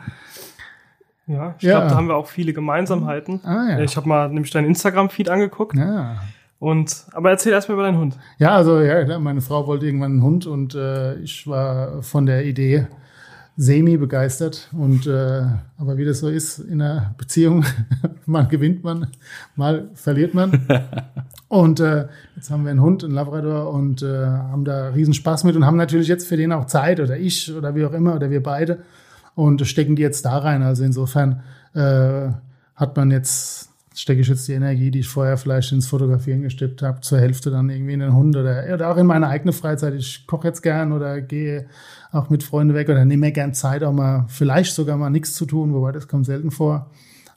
[1.27, 1.77] Ja, ich Ja.
[1.77, 3.41] glaube, da haben wir auch viele Gemeinsamkeiten.
[3.45, 3.79] Ah, ja.
[3.79, 5.77] Ich habe mal nämlich deinen Instagram-Feed angeguckt.
[5.77, 6.17] Ja.
[6.59, 8.17] Und aber erzähl erstmal über deinen Hund.
[8.37, 12.45] Ja, also ja, meine Frau wollte irgendwann einen Hund und äh, ich war von der
[12.45, 12.87] Idee
[13.61, 15.43] semi begeistert und äh,
[15.77, 17.63] aber wie das so ist in einer Beziehung,
[18.25, 19.07] mal gewinnt man,
[19.55, 20.67] mal verliert man.
[21.47, 25.43] Und äh, jetzt haben wir einen Hund, einen Labrador und äh, haben da riesen Spaß
[25.43, 28.15] mit und haben natürlich jetzt für den auch Zeit oder ich oder wie auch immer
[28.15, 28.77] oder wir beide
[29.35, 30.63] und stecken die jetzt da rein.
[30.63, 31.43] Also insofern
[31.73, 32.29] äh,
[32.73, 36.81] hat man jetzt stecke ich jetzt die Energie, die ich vorher vielleicht ins Fotografieren gesteckt
[36.81, 39.93] habe, zur Hälfte dann irgendwie in den Hund oder, oder auch in meine eigene Freizeit.
[39.95, 41.67] Ich koche jetzt gern oder gehe
[42.11, 45.33] auch mit Freunden weg oder nehme mir gern Zeit, auch mal vielleicht sogar mal nichts
[45.33, 46.89] zu tun, wobei das kommt selten vor.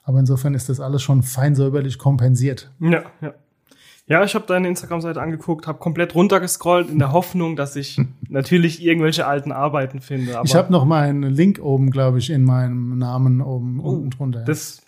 [0.03, 2.71] Aber insofern ist das alles schon fein säuberlich kompensiert.
[2.79, 3.33] Ja, ja.
[4.07, 8.83] Ja, ich habe deine Instagram-Seite angeguckt, habe komplett runtergescrollt in der Hoffnung, dass ich natürlich
[8.83, 10.39] irgendwelche alten Arbeiten finde.
[10.43, 14.41] Ich habe noch mal einen Link oben, glaube ich, in meinem Namen oben unten drunter.
[14.43, 14.84] Oh, das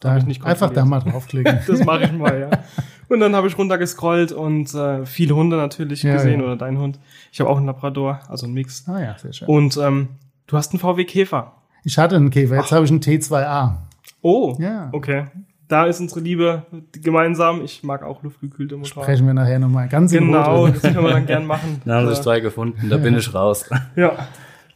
[0.00, 1.58] da, ich nicht einfach da mal draufklicken.
[1.66, 2.50] Das mache ich mal, ja.
[3.08, 6.46] Und dann habe ich runtergescrollt und äh, viele Hunde natürlich Ja, gesehen ja.
[6.46, 6.98] oder dein Hund.
[7.30, 8.84] Ich habe auch einen Labrador, also einen Mix.
[8.88, 9.46] ah ja, sehr schön.
[9.46, 10.08] Und ähm,
[10.48, 11.52] du hast einen VW Käfer.
[11.84, 13.74] Ich hatte einen Käfer, jetzt habe ich einen T2A.
[14.22, 14.88] Oh, Ja.
[14.90, 15.26] okay.
[15.68, 17.62] Da ist unsere Liebe gemeinsam.
[17.62, 19.04] Ich mag auch luftgekühlte Motoren.
[19.04, 20.72] Sprechen wir nachher nochmal ganz Genau, Ruhe.
[20.72, 21.80] das können wir dann gern machen.
[21.84, 23.70] Da haben sich Äh, zwei gefunden, da bin ich raus.
[23.94, 24.12] Ja,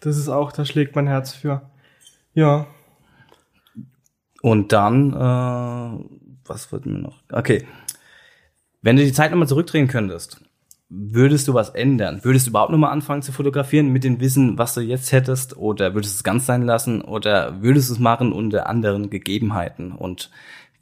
[0.02, 1.62] das ist auch, da schlägt mein Herz für.
[2.34, 2.66] Ja,
[4.42, 6.04] Und dann, äh,
[6.46, 7.22] was wird mir noch?
[7.30, 7.66] Okay.
[8.82, 10.40] Wenn du die Zeit nochmal zurückdrehen könntest,
[10.88, 12.20] würdest du was ändern?
[12.22, 15.56] Würdest du überhaupt nochmal anfangen zu fotografieren mit dem Wissen, was du jetzt hättest?
[15.56, 17.02] Oder würdest du es ganz sein lassen?
[17.02, 19.92] Oder würdest du es machen unter anderen Gegebenheiten?
[19.92, 20.30] Und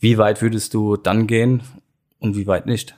[0.00, 1.62] wie weit würdest du dann gehen
[2.20, 2.96] und wie weit nicht?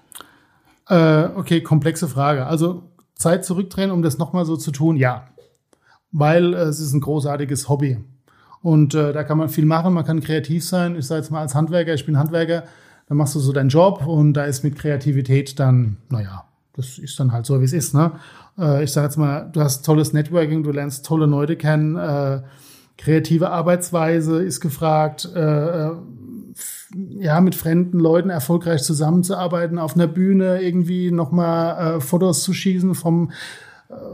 [0.88, 2.46] Äh, okay, komplexe Frage.
[2.46, 5.28] Also Zeit zurückdrehen, um das nochmal so zu tun, ja.
[6.12, 7.98] Weil äh, es ist ein großartiges Hobby.
[8.62, 10.96] Und äh, da kann man viel machen, man kann kreativ sein.
[10.96, 12.64] Ich sage jetzt mal als Handwerker, ich bin Handwerker,
[13.08, 16.44] dann machst du so deinen Job und da ist mit Kreativität dann, naja,
[16.74, 17.94] das ist dann halt so, wie es ist.
[17.94, 18.12] Ne?
[18.58, 22.42] Äh, ich sage jetzt mal, du hast tolles Networking, du lernst tolle Leute kennen, äh,
[22.98, 25.92] kreative Arbeitsweise ist gefragt, äh, äh,
[27.18, 32.94] ja, mit fremden Leuten erfolgreich zusammenzuarbeiten, auf einer Bühne irgendwie nochmal äh, Fotos zu schießen
[32.94, 33.30] vom,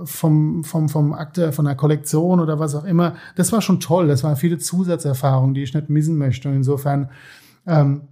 [0.04, 3.14] vom, vom, vom Akte, von der Kollektion oder was auch immer.
[3.34, 4.08] Das war schon toll.
[4.08, 6.48] Das waren viele Zusatzerfahrungen, die ich nicht missen möchte.
[6.48, 7.10] Und insofern,
[7.66, 8.02] ähm,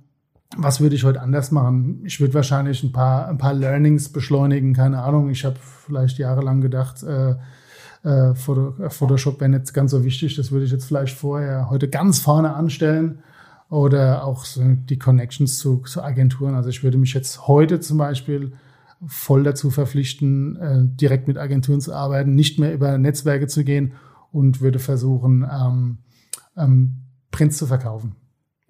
[0.56, 2.02] was würde ich heute anders machen?
[2.04, 5.30] Ich würde wahrscheinlich ein paar, ein paar Learnings beschleunigen, keine Ahnung.
[5.30, 7.34] Ich habe vielleicht jahrelang gedacht, äh,
[8.04, 10.36] äh, äh, Photoshop wäre nicht ganz so wichtig.
[10.36, 13.20] Das würde ich jetzt vielleicht vorher heute ganz vorne anstellen
[13.70, 16.54] oder auch so die Connections zu, zu Agenturen.
[16.54, 18.52] Also ich würde mich jetzt heute zum Beispiel
[19.06, 23.92] voll dazu verpflichten, äh, direkt mit Agenturen zu arbeiten, nicht mehr über Netzwerke zu gehen
[24.32, 25.98] und würde versuchen, ähm,
[26.56, 26.96] ähm,
[27.30, 28.16] Prints zu verkaufen.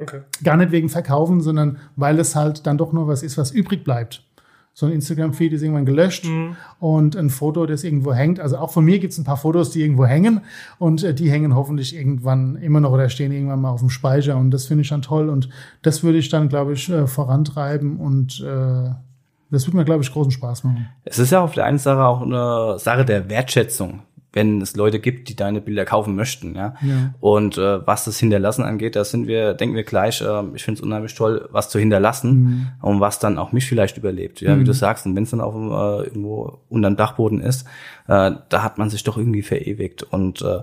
[0.00, 0.20] okay.
[0.42, 3.84] Gar nicht wegen Verkaufen, sondern weil es halt dann doch nur was ist, was übrig
[3.84, 4.26] bleibt.
[4.76, 6.56] So ein Instagram-Feed ist irgendwann gelöscht Mhm.
[6.80, 8.40] und ein Foto, das irgendwo hängt.
[8.40, 10.40] Also auch von mir gibt es ein paar Fotos, die irgendwo hängen
[10.80, 14.36] und äh, die hängen hoffentlich irgendwann immer noch oder stehen irgendwann mal auf dem Speicher
[14.36, 15.48] und das finde ich dann toll und
[15.82, 18.90] das würde ich dann, glaube ich, äh, vorantreiben und äh,
[19.50, 20.88] das würde mir, glaube ich, großen Spaß machen.
[21.04, 24.02] Es ist ja auf der einen Sache auch eine Sache der Wertschätzung,
[24.32, 26.74] wenn es Leute gibt, die deine Bilder kaufen möchten, ja.
[26.82, 27.14] Ja.
[27.20, 30.78] Und äh, was das Hinterlassen angeht, da sind wir, denken wir gleich, äh, ich finde
[30.78, 32.66] es unheimlich toll, was zu hinterlassen Mhm.
[32.82, 35.06] und was dann auch mich vielleicht überlebt, ja, wie du sagst.
[35.06, 37.64] Und wenn es dann auf dem, äh, irgendwo unterm Dachboden ist,
[38.08, 40.02] äh, da hat man sich doch irgendwie verewigt.
[40.02, 40.62] Und äh,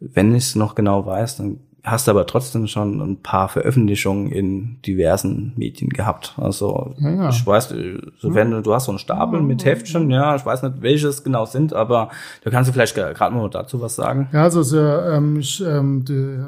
[0.00, 4.30] wenn ich es noch genau weiß, dann hast du aber trotzdem schon ein paar Veröffentlichungen
[4.30, 6.34] in diversen Medien gehabt.
[6.36, 7.28] Also Ja, ja.
[7.30, 10.44] ich weiß, äh, so wenn du, du hast so einen Stapel mit Heftchen, ja, ich
[10.44, 12.10] weiß nicht, welches genau sind, aber
[12.42, 14.28] da kannst du vielleicht gerade mal dazu was sagen.
[14.32, 16.38] Ja, also so, ähm, ich, ähm, die,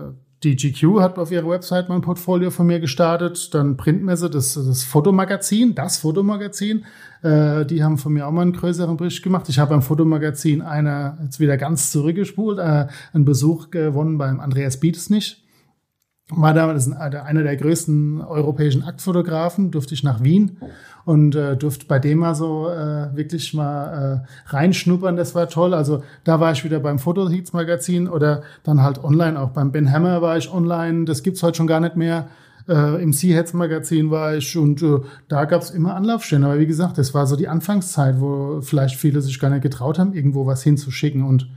[0.42, 3.52] die GQ hat auf ihrer Website mein Portfolio von mir gestartet.
[3.52, 6.86] Dann Printmesse, das, das Fotomagazin, das Fotomagazin.
[7.22, 9.48] Äh, die haben von mir auch mal einen größeren Bericht gemacht.
[9.48, 14.80] Ich habe beim Fotomagazin einer jetzt wieder ganz zurückgespult, äh, einen Besuch gewonnen beim Andreas
[14.80, 15.42] Bietes nicht.
[16.32, 20.58] War da, das ist ein- einer der größten europäischen Aktfotografen, durfte ich nach Wien
[21.04, 25.16] und äh, durfte bei dem mal so äh, wirklich mal äh, reinschnuppern.
[25.16, 25.74] Das war toll.
[25.74, 29.90] Also da war ich wieder beim Fotoheats Magazin oder dann halt online auch beim Ben
[29.92, 31.04] Hammer war ich online.
[31.04, 32.28] Das gibt's heute schon gar nicht mehr.
[32.68, 34.98] Äh, Im Seaheads Magazin war ich und äh,
[35.28, 36.44] da gab's immer Anlaufstellen.
[36.44, 39.98] Aber wie gesagt, das war so die Anfangszeit, wo vielleicht viele sich gar nicht getraut
[39.98, 41.48] haben, irgendwo was hinzuschicken und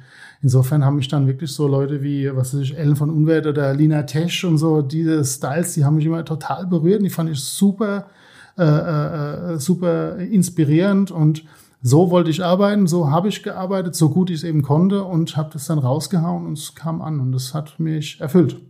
[0.43, 3.73] insofern haben mich dann wirklich so Leute wie, was weiß ich, Ellen von Unwert oder
[3.73, 7.29] Lina Tesch und so, diese Styles, die haben mich immer total berührt und die fand
[7.29, 8.05] ich super,
[8.57, 11.43] äh, äh, super inspirierend und
[11.81, 15.35] so wollte ich arbeiten, so habe ich gearbeitet, so gut ich es eben konnte und
[15.35, 18.61] habe das dann rausgehauen und es kam an und das hat mich erfüllt.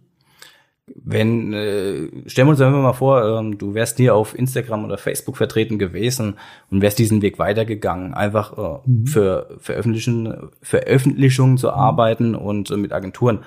[0.85, 4.97] Wenn, äh, stellen wir uns einfach mal vor, ähm, du wärst nie auf Instagram oder
[4.97, 6.35] Facebook vertreten gewesen
[6.69, 9.07] und wärst diesen Weg weitergegangen, einfach äh, mhm.
[9.07, 13.39] für Veröffentlichen, Veröffentlichungen zu arbeiten und äh, mit Agenturen.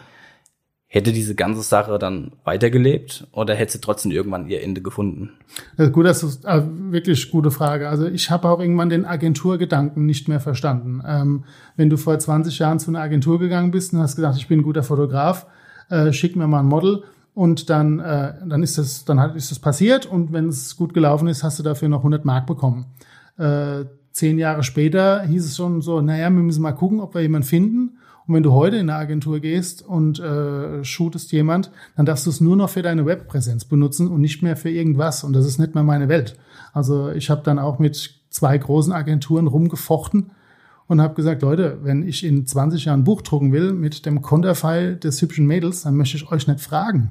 [0.88, 5.32] Hätte diese ganze Sache dann weitergelebt oder hätte sie trotzdem irgendwann ihr Ende gefunden?
[5.76, 7.90] Also gut, das ist äh, wirklich gute Frage.
[7.90, 11.02] Also ich habe auch irgendwann den Agenturgedanken nicht mehr verstanden.
[11.06, 11.44] Ähm,
[11.76, 14.60] wenn du vor 20 Jahren zu einer Agentur gegangen bist und hast gesagt, ich bin
[14.60, 15.46] ein guter Fotograf,
[15.90, 17.02] äh, schick mir mal ein Model
[17.36, 20.94] und dann, äh, dann ist das, dann hat, ist das passiert und wenn es gut
[20.94, 22.86] gelaufen ist, hast du dafür noch 100 Mark bekommen.
[23.36, 27.20] Äh, zehn Jahre später hieß es schon so, naja, wir müssen mal gucken, ob wir
[27.20, 27.98] jemanden finden.
[28.26, 32.30] Und wenn du heute in eine Agentur gehst und äh, shootest jemand, dann darfst du
[32.30, 35.22] es nur noch für deine Webpräsenz benutzen und nicht mehr für irgendwas.
[35.22, 36.38] Und das ist nicht mehr meine Welt.
[36.72, 40.30] Also ich habe dann auch mit zwei großen Agenturen rumgefochten
[40.86, 44.22] und habe gesagt, Leute, wenn ich in 20 Jahren ein Buch drucken will mit dem
[44.22, 47.10] Konterfei des hübschen Mädels, dann möchte ich euch nicht fragen.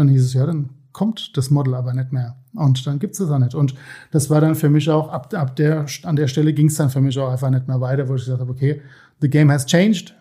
[0.00, 2.36] Dann hieß es, ja, dann kommt das Model aber nicht mehr.
[2.54, 3.54] Und dann gibt's es auch nicht.
[3.54, 3.74] Und
[4.12, 7.02] das war dann für mich auch, ab, ab der, an der Stelle ging's dann für
[7.02, 8.80] mich auch einfach nicht mehr weiter, wo ich gesagt habe, okay,
[9.20, 10.14] the game has changed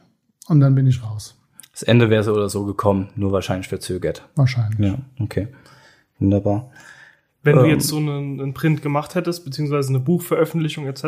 [0.50, 1.40] und dann bin ich raus.
[1.72, 4.28] Das Ende wäre so oder so gekommen, nur wahrscheinlich verzögert.
[4.36, 4.80] Wahrscheinlich.
[4.80, 5.48] Ja, okay.
[6.20, 6.72] Wunderbar.
[7.42, 11.06] Wenn ähm, du jetzt so einen, einen Print gemacht hättest, beziehungsweise eine Buchveröffentlichung etc.,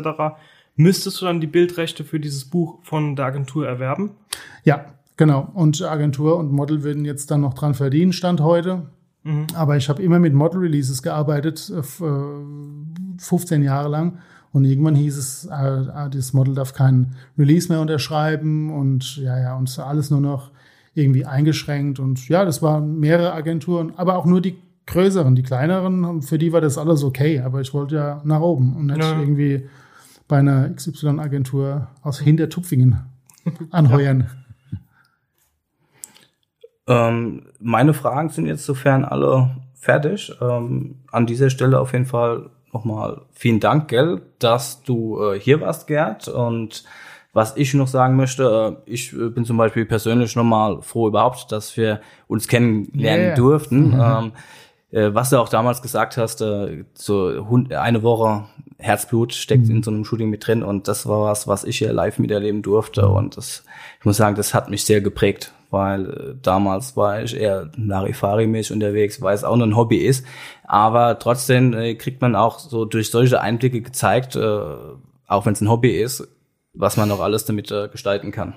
[0.78, 4.12] müsstest du dann die Bildrechte für dieses Buch von der Agentur erwerben?
[4.64, 4.86] Ja,
[5.22, 5.48] Genau.
[5.54, 8.88] Und Agentur und Model würden jetzt dann noch dran verdienen, Stand heute.
[9.22, 9.46] Mhm.
[9.54, 11.72] Aber ich habe immer mit Model Releases gearbeitet,
[13.20, 14.18] 15 äh, Jahre lang.
[14.52, 19.56] Und irgendwann hieß es, äh, das Model darf keinen Release mehr unterschreiben und ja, ja,
[19.56, 20.50] und alles nur noch
[20.96, 22.00] irgendwie eingeschränkt.
[22.00, 24.56] Und ja, das waren mehrere Agenturen, aber auch nur die
[24.88, 27.42] größeren, die kleineren, für die war das alles okay.
[27.42, 29.20] Aber ich wollte ja nach oben und nicht ja.
[29.20, 29.70] irgendwie
[30.28, 33.02] bei einer XY-Agentur aus Hintertupfingen
[33.70, 34.22] anheuern.
[34.22, 34.41] Ja.
[36.88, 40.34] Ähm, meine Fragen sind jetzt sofern alle fertig.
[40.42, 45.62] Ähm, an dieser Stelle auf jeden Fall nochmal vielen Dank, gell, dass du äh, hier
[45.62, 46.28] warst, Gerd.
[46.28, 46.84] Und
[47.34, 51.52] was ich noch sagen möchte, äh, ich äh, bin zum Beispiel persönlich nochmal froh überhaupt,
[51.52, 53.36] dass wir uns kennenlernen yeah.
[53.36, 53.90] durften.
[53.90, 54.02] Mhm.
[54.02, 54.32] Ähm,
[54.92, 58.46] äh, was du auch damals gesagt hast, äh, so eine Woche
[58.78, 59.78] Herzblut steckt mhm.
[59.78, 62.62] in so einem Shooting mit drin und das war was, was ich hier live miterleben
[62.62, 63.64] durfte und das,
[64.00, 68.74] ich muss sagen, das hat mich sehr geprägt weil äh, damals war ich eher Larifari-mäßig
[68.74, 70.26] unterwegs, weil es auch nur ein Hobby ist.
[70.64, 74.66] Aber trotzdem äh, kriegt man auch so durch solche Einblicke gezeigt, äh,
[75.28, 76.28] auch wenn es ein Hobby ist,
[76.74, 78.54] was man noch alles damit gestalten kann.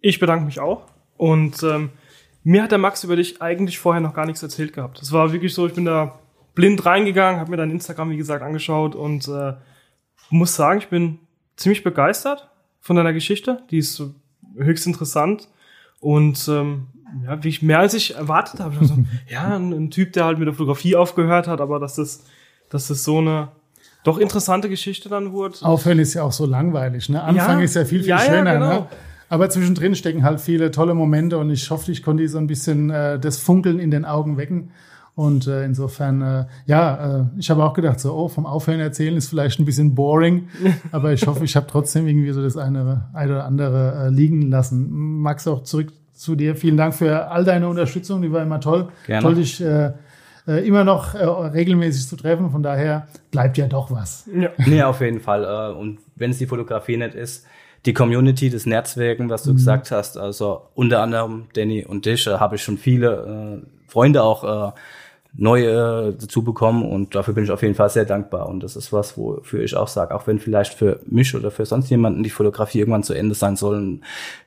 [0.00, 0.82] Ich bedanke mich auch.
[1.16, 1.90] Und ähm,
[2.42, 5.00] mir hat der Max über dich eigentlich vorher noch gar nichts erzählt gehabt.
[5.00, 6.18] Es war wirklich so, ich bin da
[6.54, 9.54] blind reingegangen, habe mir dein Instagram, wie gesagt, angeschaut und äh,
[10.30, 11.18] muss sagen, ich bin
[11.56, 12.48] ziemlich begeistert
[12.80, 13.62] von deiner Geschichte.
[13.70, 14.02] Die ist
[14.56, 15.48] höchst interessant.
[16.00, 16.88] Und ähm,
[17.24, 18.76] ja, wie ich mehr als ich erwartet habe.
[18.78, 18.96] Also,
[19.28, 22.24] ja, ein, ein, Typ, der halt mit der Fotografie aufgehört hat, aber dass das,
[22.70, 23.48] dass das so eine
[24.04, 25.56] doch interessante Geschichte dann wurde.
[25.62, 27.08] Aufhören ist ja auch so langweilig.
[27.08, 27.20] Ne?
[27.20, 28.52] Anfang ja, ist ja viel, viel ja, schöner.
[28.52, 28.80] Ja, genau.
[28.80, 28.86] ne?
[29.28, 32.90] Aber zwischendrin stecken halt viele tolle Momente und ich hoffe, ich konnte so ein bisschen
[32.90, 34.70] äh, das Funkeln in den Augen wecken.
[35.16, 39.16] Und äh, insofern, äh, ja, äh, ich habe auch gedacht, so, oh, vom Aufhören erzählen
[39.16, 40.48] ist vielleicht ein bisschen boring,
[40.92, 44.50] aber ich hoffe, ich habe trotzdem irgendwie so das eine, eine oder andere äh, liegen
[44.50, 45.20] lassen.
[45.22, 46.54] Max, auch zurück zu dir.
[46.54, 48.88] Vielen Dank für all deine Unterstützung, die war immer toll.
[49.06, 49.22] Gerne.
[49.22, 49.92] Toll, dich äh,
[50.46, 52.50] äh, immer noch äh, regelmäßig zu treffen.
[52.50, 54.28] Von daher bleibt ja doch was.
[54.34, 55.44] Ja, nee, auf jeden Fall.
[55.44, 57.46] Äh, und wenn es die Fotografie nicht ist,
[57.86, 59.56] die Community, das Netzwerken, was du mhm.
[59.56, 64.22] gesagt hast, also unter anderem Danny und dich, äh, habe ich schon viele äh, Freunde
[64.22, 64.74] auch
[65.38, 68.76] äh, neue dazu bekommen und dafür bin ich auf jeden Fall sehr dankbar und das
[68.76, 72.22] ist was, wofür ich auch sage, auch wenn vielleicht für mich oder für sonst jemanden
[72.22, 74.04] die Fotografie irgendwann zu Ende sein sollen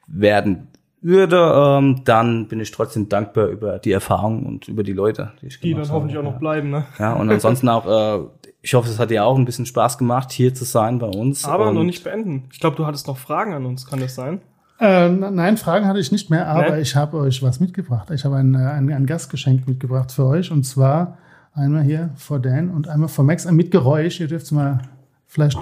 [0.07, 0.67] werden
[1.01, 5.47] würde, ähm, dann bin ich trotzdem dankbar über die Erfahrung und über die Leute, die
[5.47, 6.85] ich Die dann hoffentlich auch noch bleiben, ne?
[6.97, 8.25] Ja, und ansonsten auch, äh,
[8.61, 11.45] ich hoffe, es hat dir auch ein bisschen Spaß gemacht, hier zu sein bei uns.
[11.45, 12.49] Aber noch nicht beenden.
[12.51, 14.41] Ich glaube, du hattest noch Fragen an uns, kann das sein?
[14.79, 16.81] Äh, nein, Fragen hatte ich nicht mehr, aber nee?
[16.81, 18.09] ich habe euch was mitgebracht.
[18.11, 21.17] Ich habe ein, äh, ein, ein Gastgeschenk mitgebracht für euch und zwar
[21.53, 24.19] einmal hier vor Dan und einmal vor Max mit Geräusch.
[24.21, 24.79] Ihr dürft mal
[25.27, 25.57] vielleicht.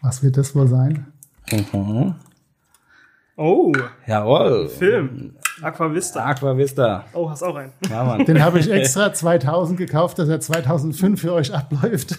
[0.00, 1.06] Was wird das wohl sein?
[1.52, 2.14] Mhm.
[3.36, 3.72] Oh.
[4.06, 4.68] Jawohl.
[4.68, 5.36] Film.
[5.62, 6.24] Aquavista.
[6.24, 7.04] Aquavista.
[7.12, 7.72] Oh, hast auch einen.
[7.88, 8.24] Ja, Mann.
[8.24, 12.18] Den habe ich extra 2000 gekauft, dass er 2005 für euch abläuft.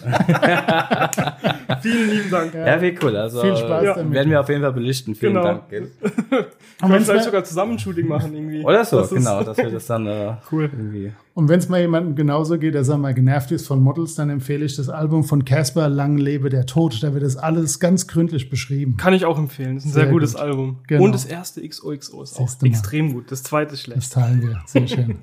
[1.92, 2.54] Vielen lieben Dank.
[2.54, 3.16] Ja, wie cool.
[3.16, 4.12] Also Viel Spaß äh, damit.
[4.14, 5.14] werden wir auf jeden Fall belichten.
[5.14, 5.44] Vielen Genau.
[5.44, 5.68] Dank.
[5.68, 5.90] Gell?
[6.00, 6.46] Können
[6.80, 8.62] wir wenn's vielleicht sogar zusammen ein Shooting machen irgendwie.
[8.64, 10.64] Oder so, Das genau, dass wir das dann äh, Cool.
[10.72, 11.12] irgendwie.
[11.34, 14.14] Und wenn es mal jemandem genauso geht, der sagen wir mal genervt ist von Models,
[14.14, 17.02] dann empfehle ich das Album von Casper Lang lebe der Tod.
[17.02, 18.96] Da wird das alles ganz gründlich beschrieben.
[18.96, 19.76] Kann ich auch empfehlen.
[19.76, 20.42] Das ist ein sehr, Sehr gutes gut.
[20.42, 20.78] Album.
[20.86, 21.04] Genau.
[21.04, 23.30] Und das erste XOXO ist auch extrem gut.
[23.32, 23.98] Das zweite ist schlecht.
[24.02, 24.60] Das teilen wir.
[24.66, 25.18] Sehr schön.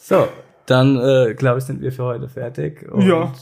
[0.00, 0.28] So,
[0.66, 2.86] dann äh, glaube ich, sind wir für heute fertig.
[2.90, 3.32] Und Ja.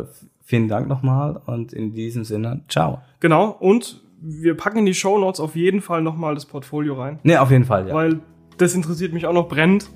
[0.00, 0.04] äh,
[0.44, 3.00] vielen Dank nochmal und in diesem Sinne, ciao.
[3.20, 3.56] Genau.
[3.58, 7.18] Und wir packen in die Show Notes auf jeden Fall nochmal das Portfolio rein.
[7.24, 7.94] Ne, auf jeden Fall, ja.
[7.94, 8.20] Weil
[8.56, 9.90] das interessiert mich auch noch brennend.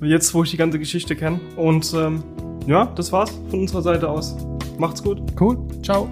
[0.00, 1.40] Jetzt, wo ich die ganze Geschichte kenne.
[1.56, 2.22] Und ähm,
[2.66, 4.36] ja, das war's von unserer Seite aus.
[4.78, 5.20] Macht's gut.
[5.40, 5.58] Cool.
[5.82, 6.08] Ciao.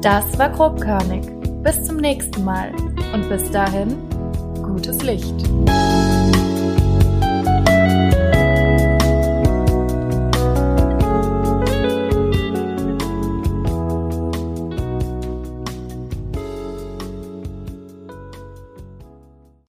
[0.00, 1.24] Das war grobkörnig.
[1.62, 2.72] Bis zum nächsten Mal.
[3.12, 3.96] Und bis dahin,
[4.62, 5.34] gutes Licht.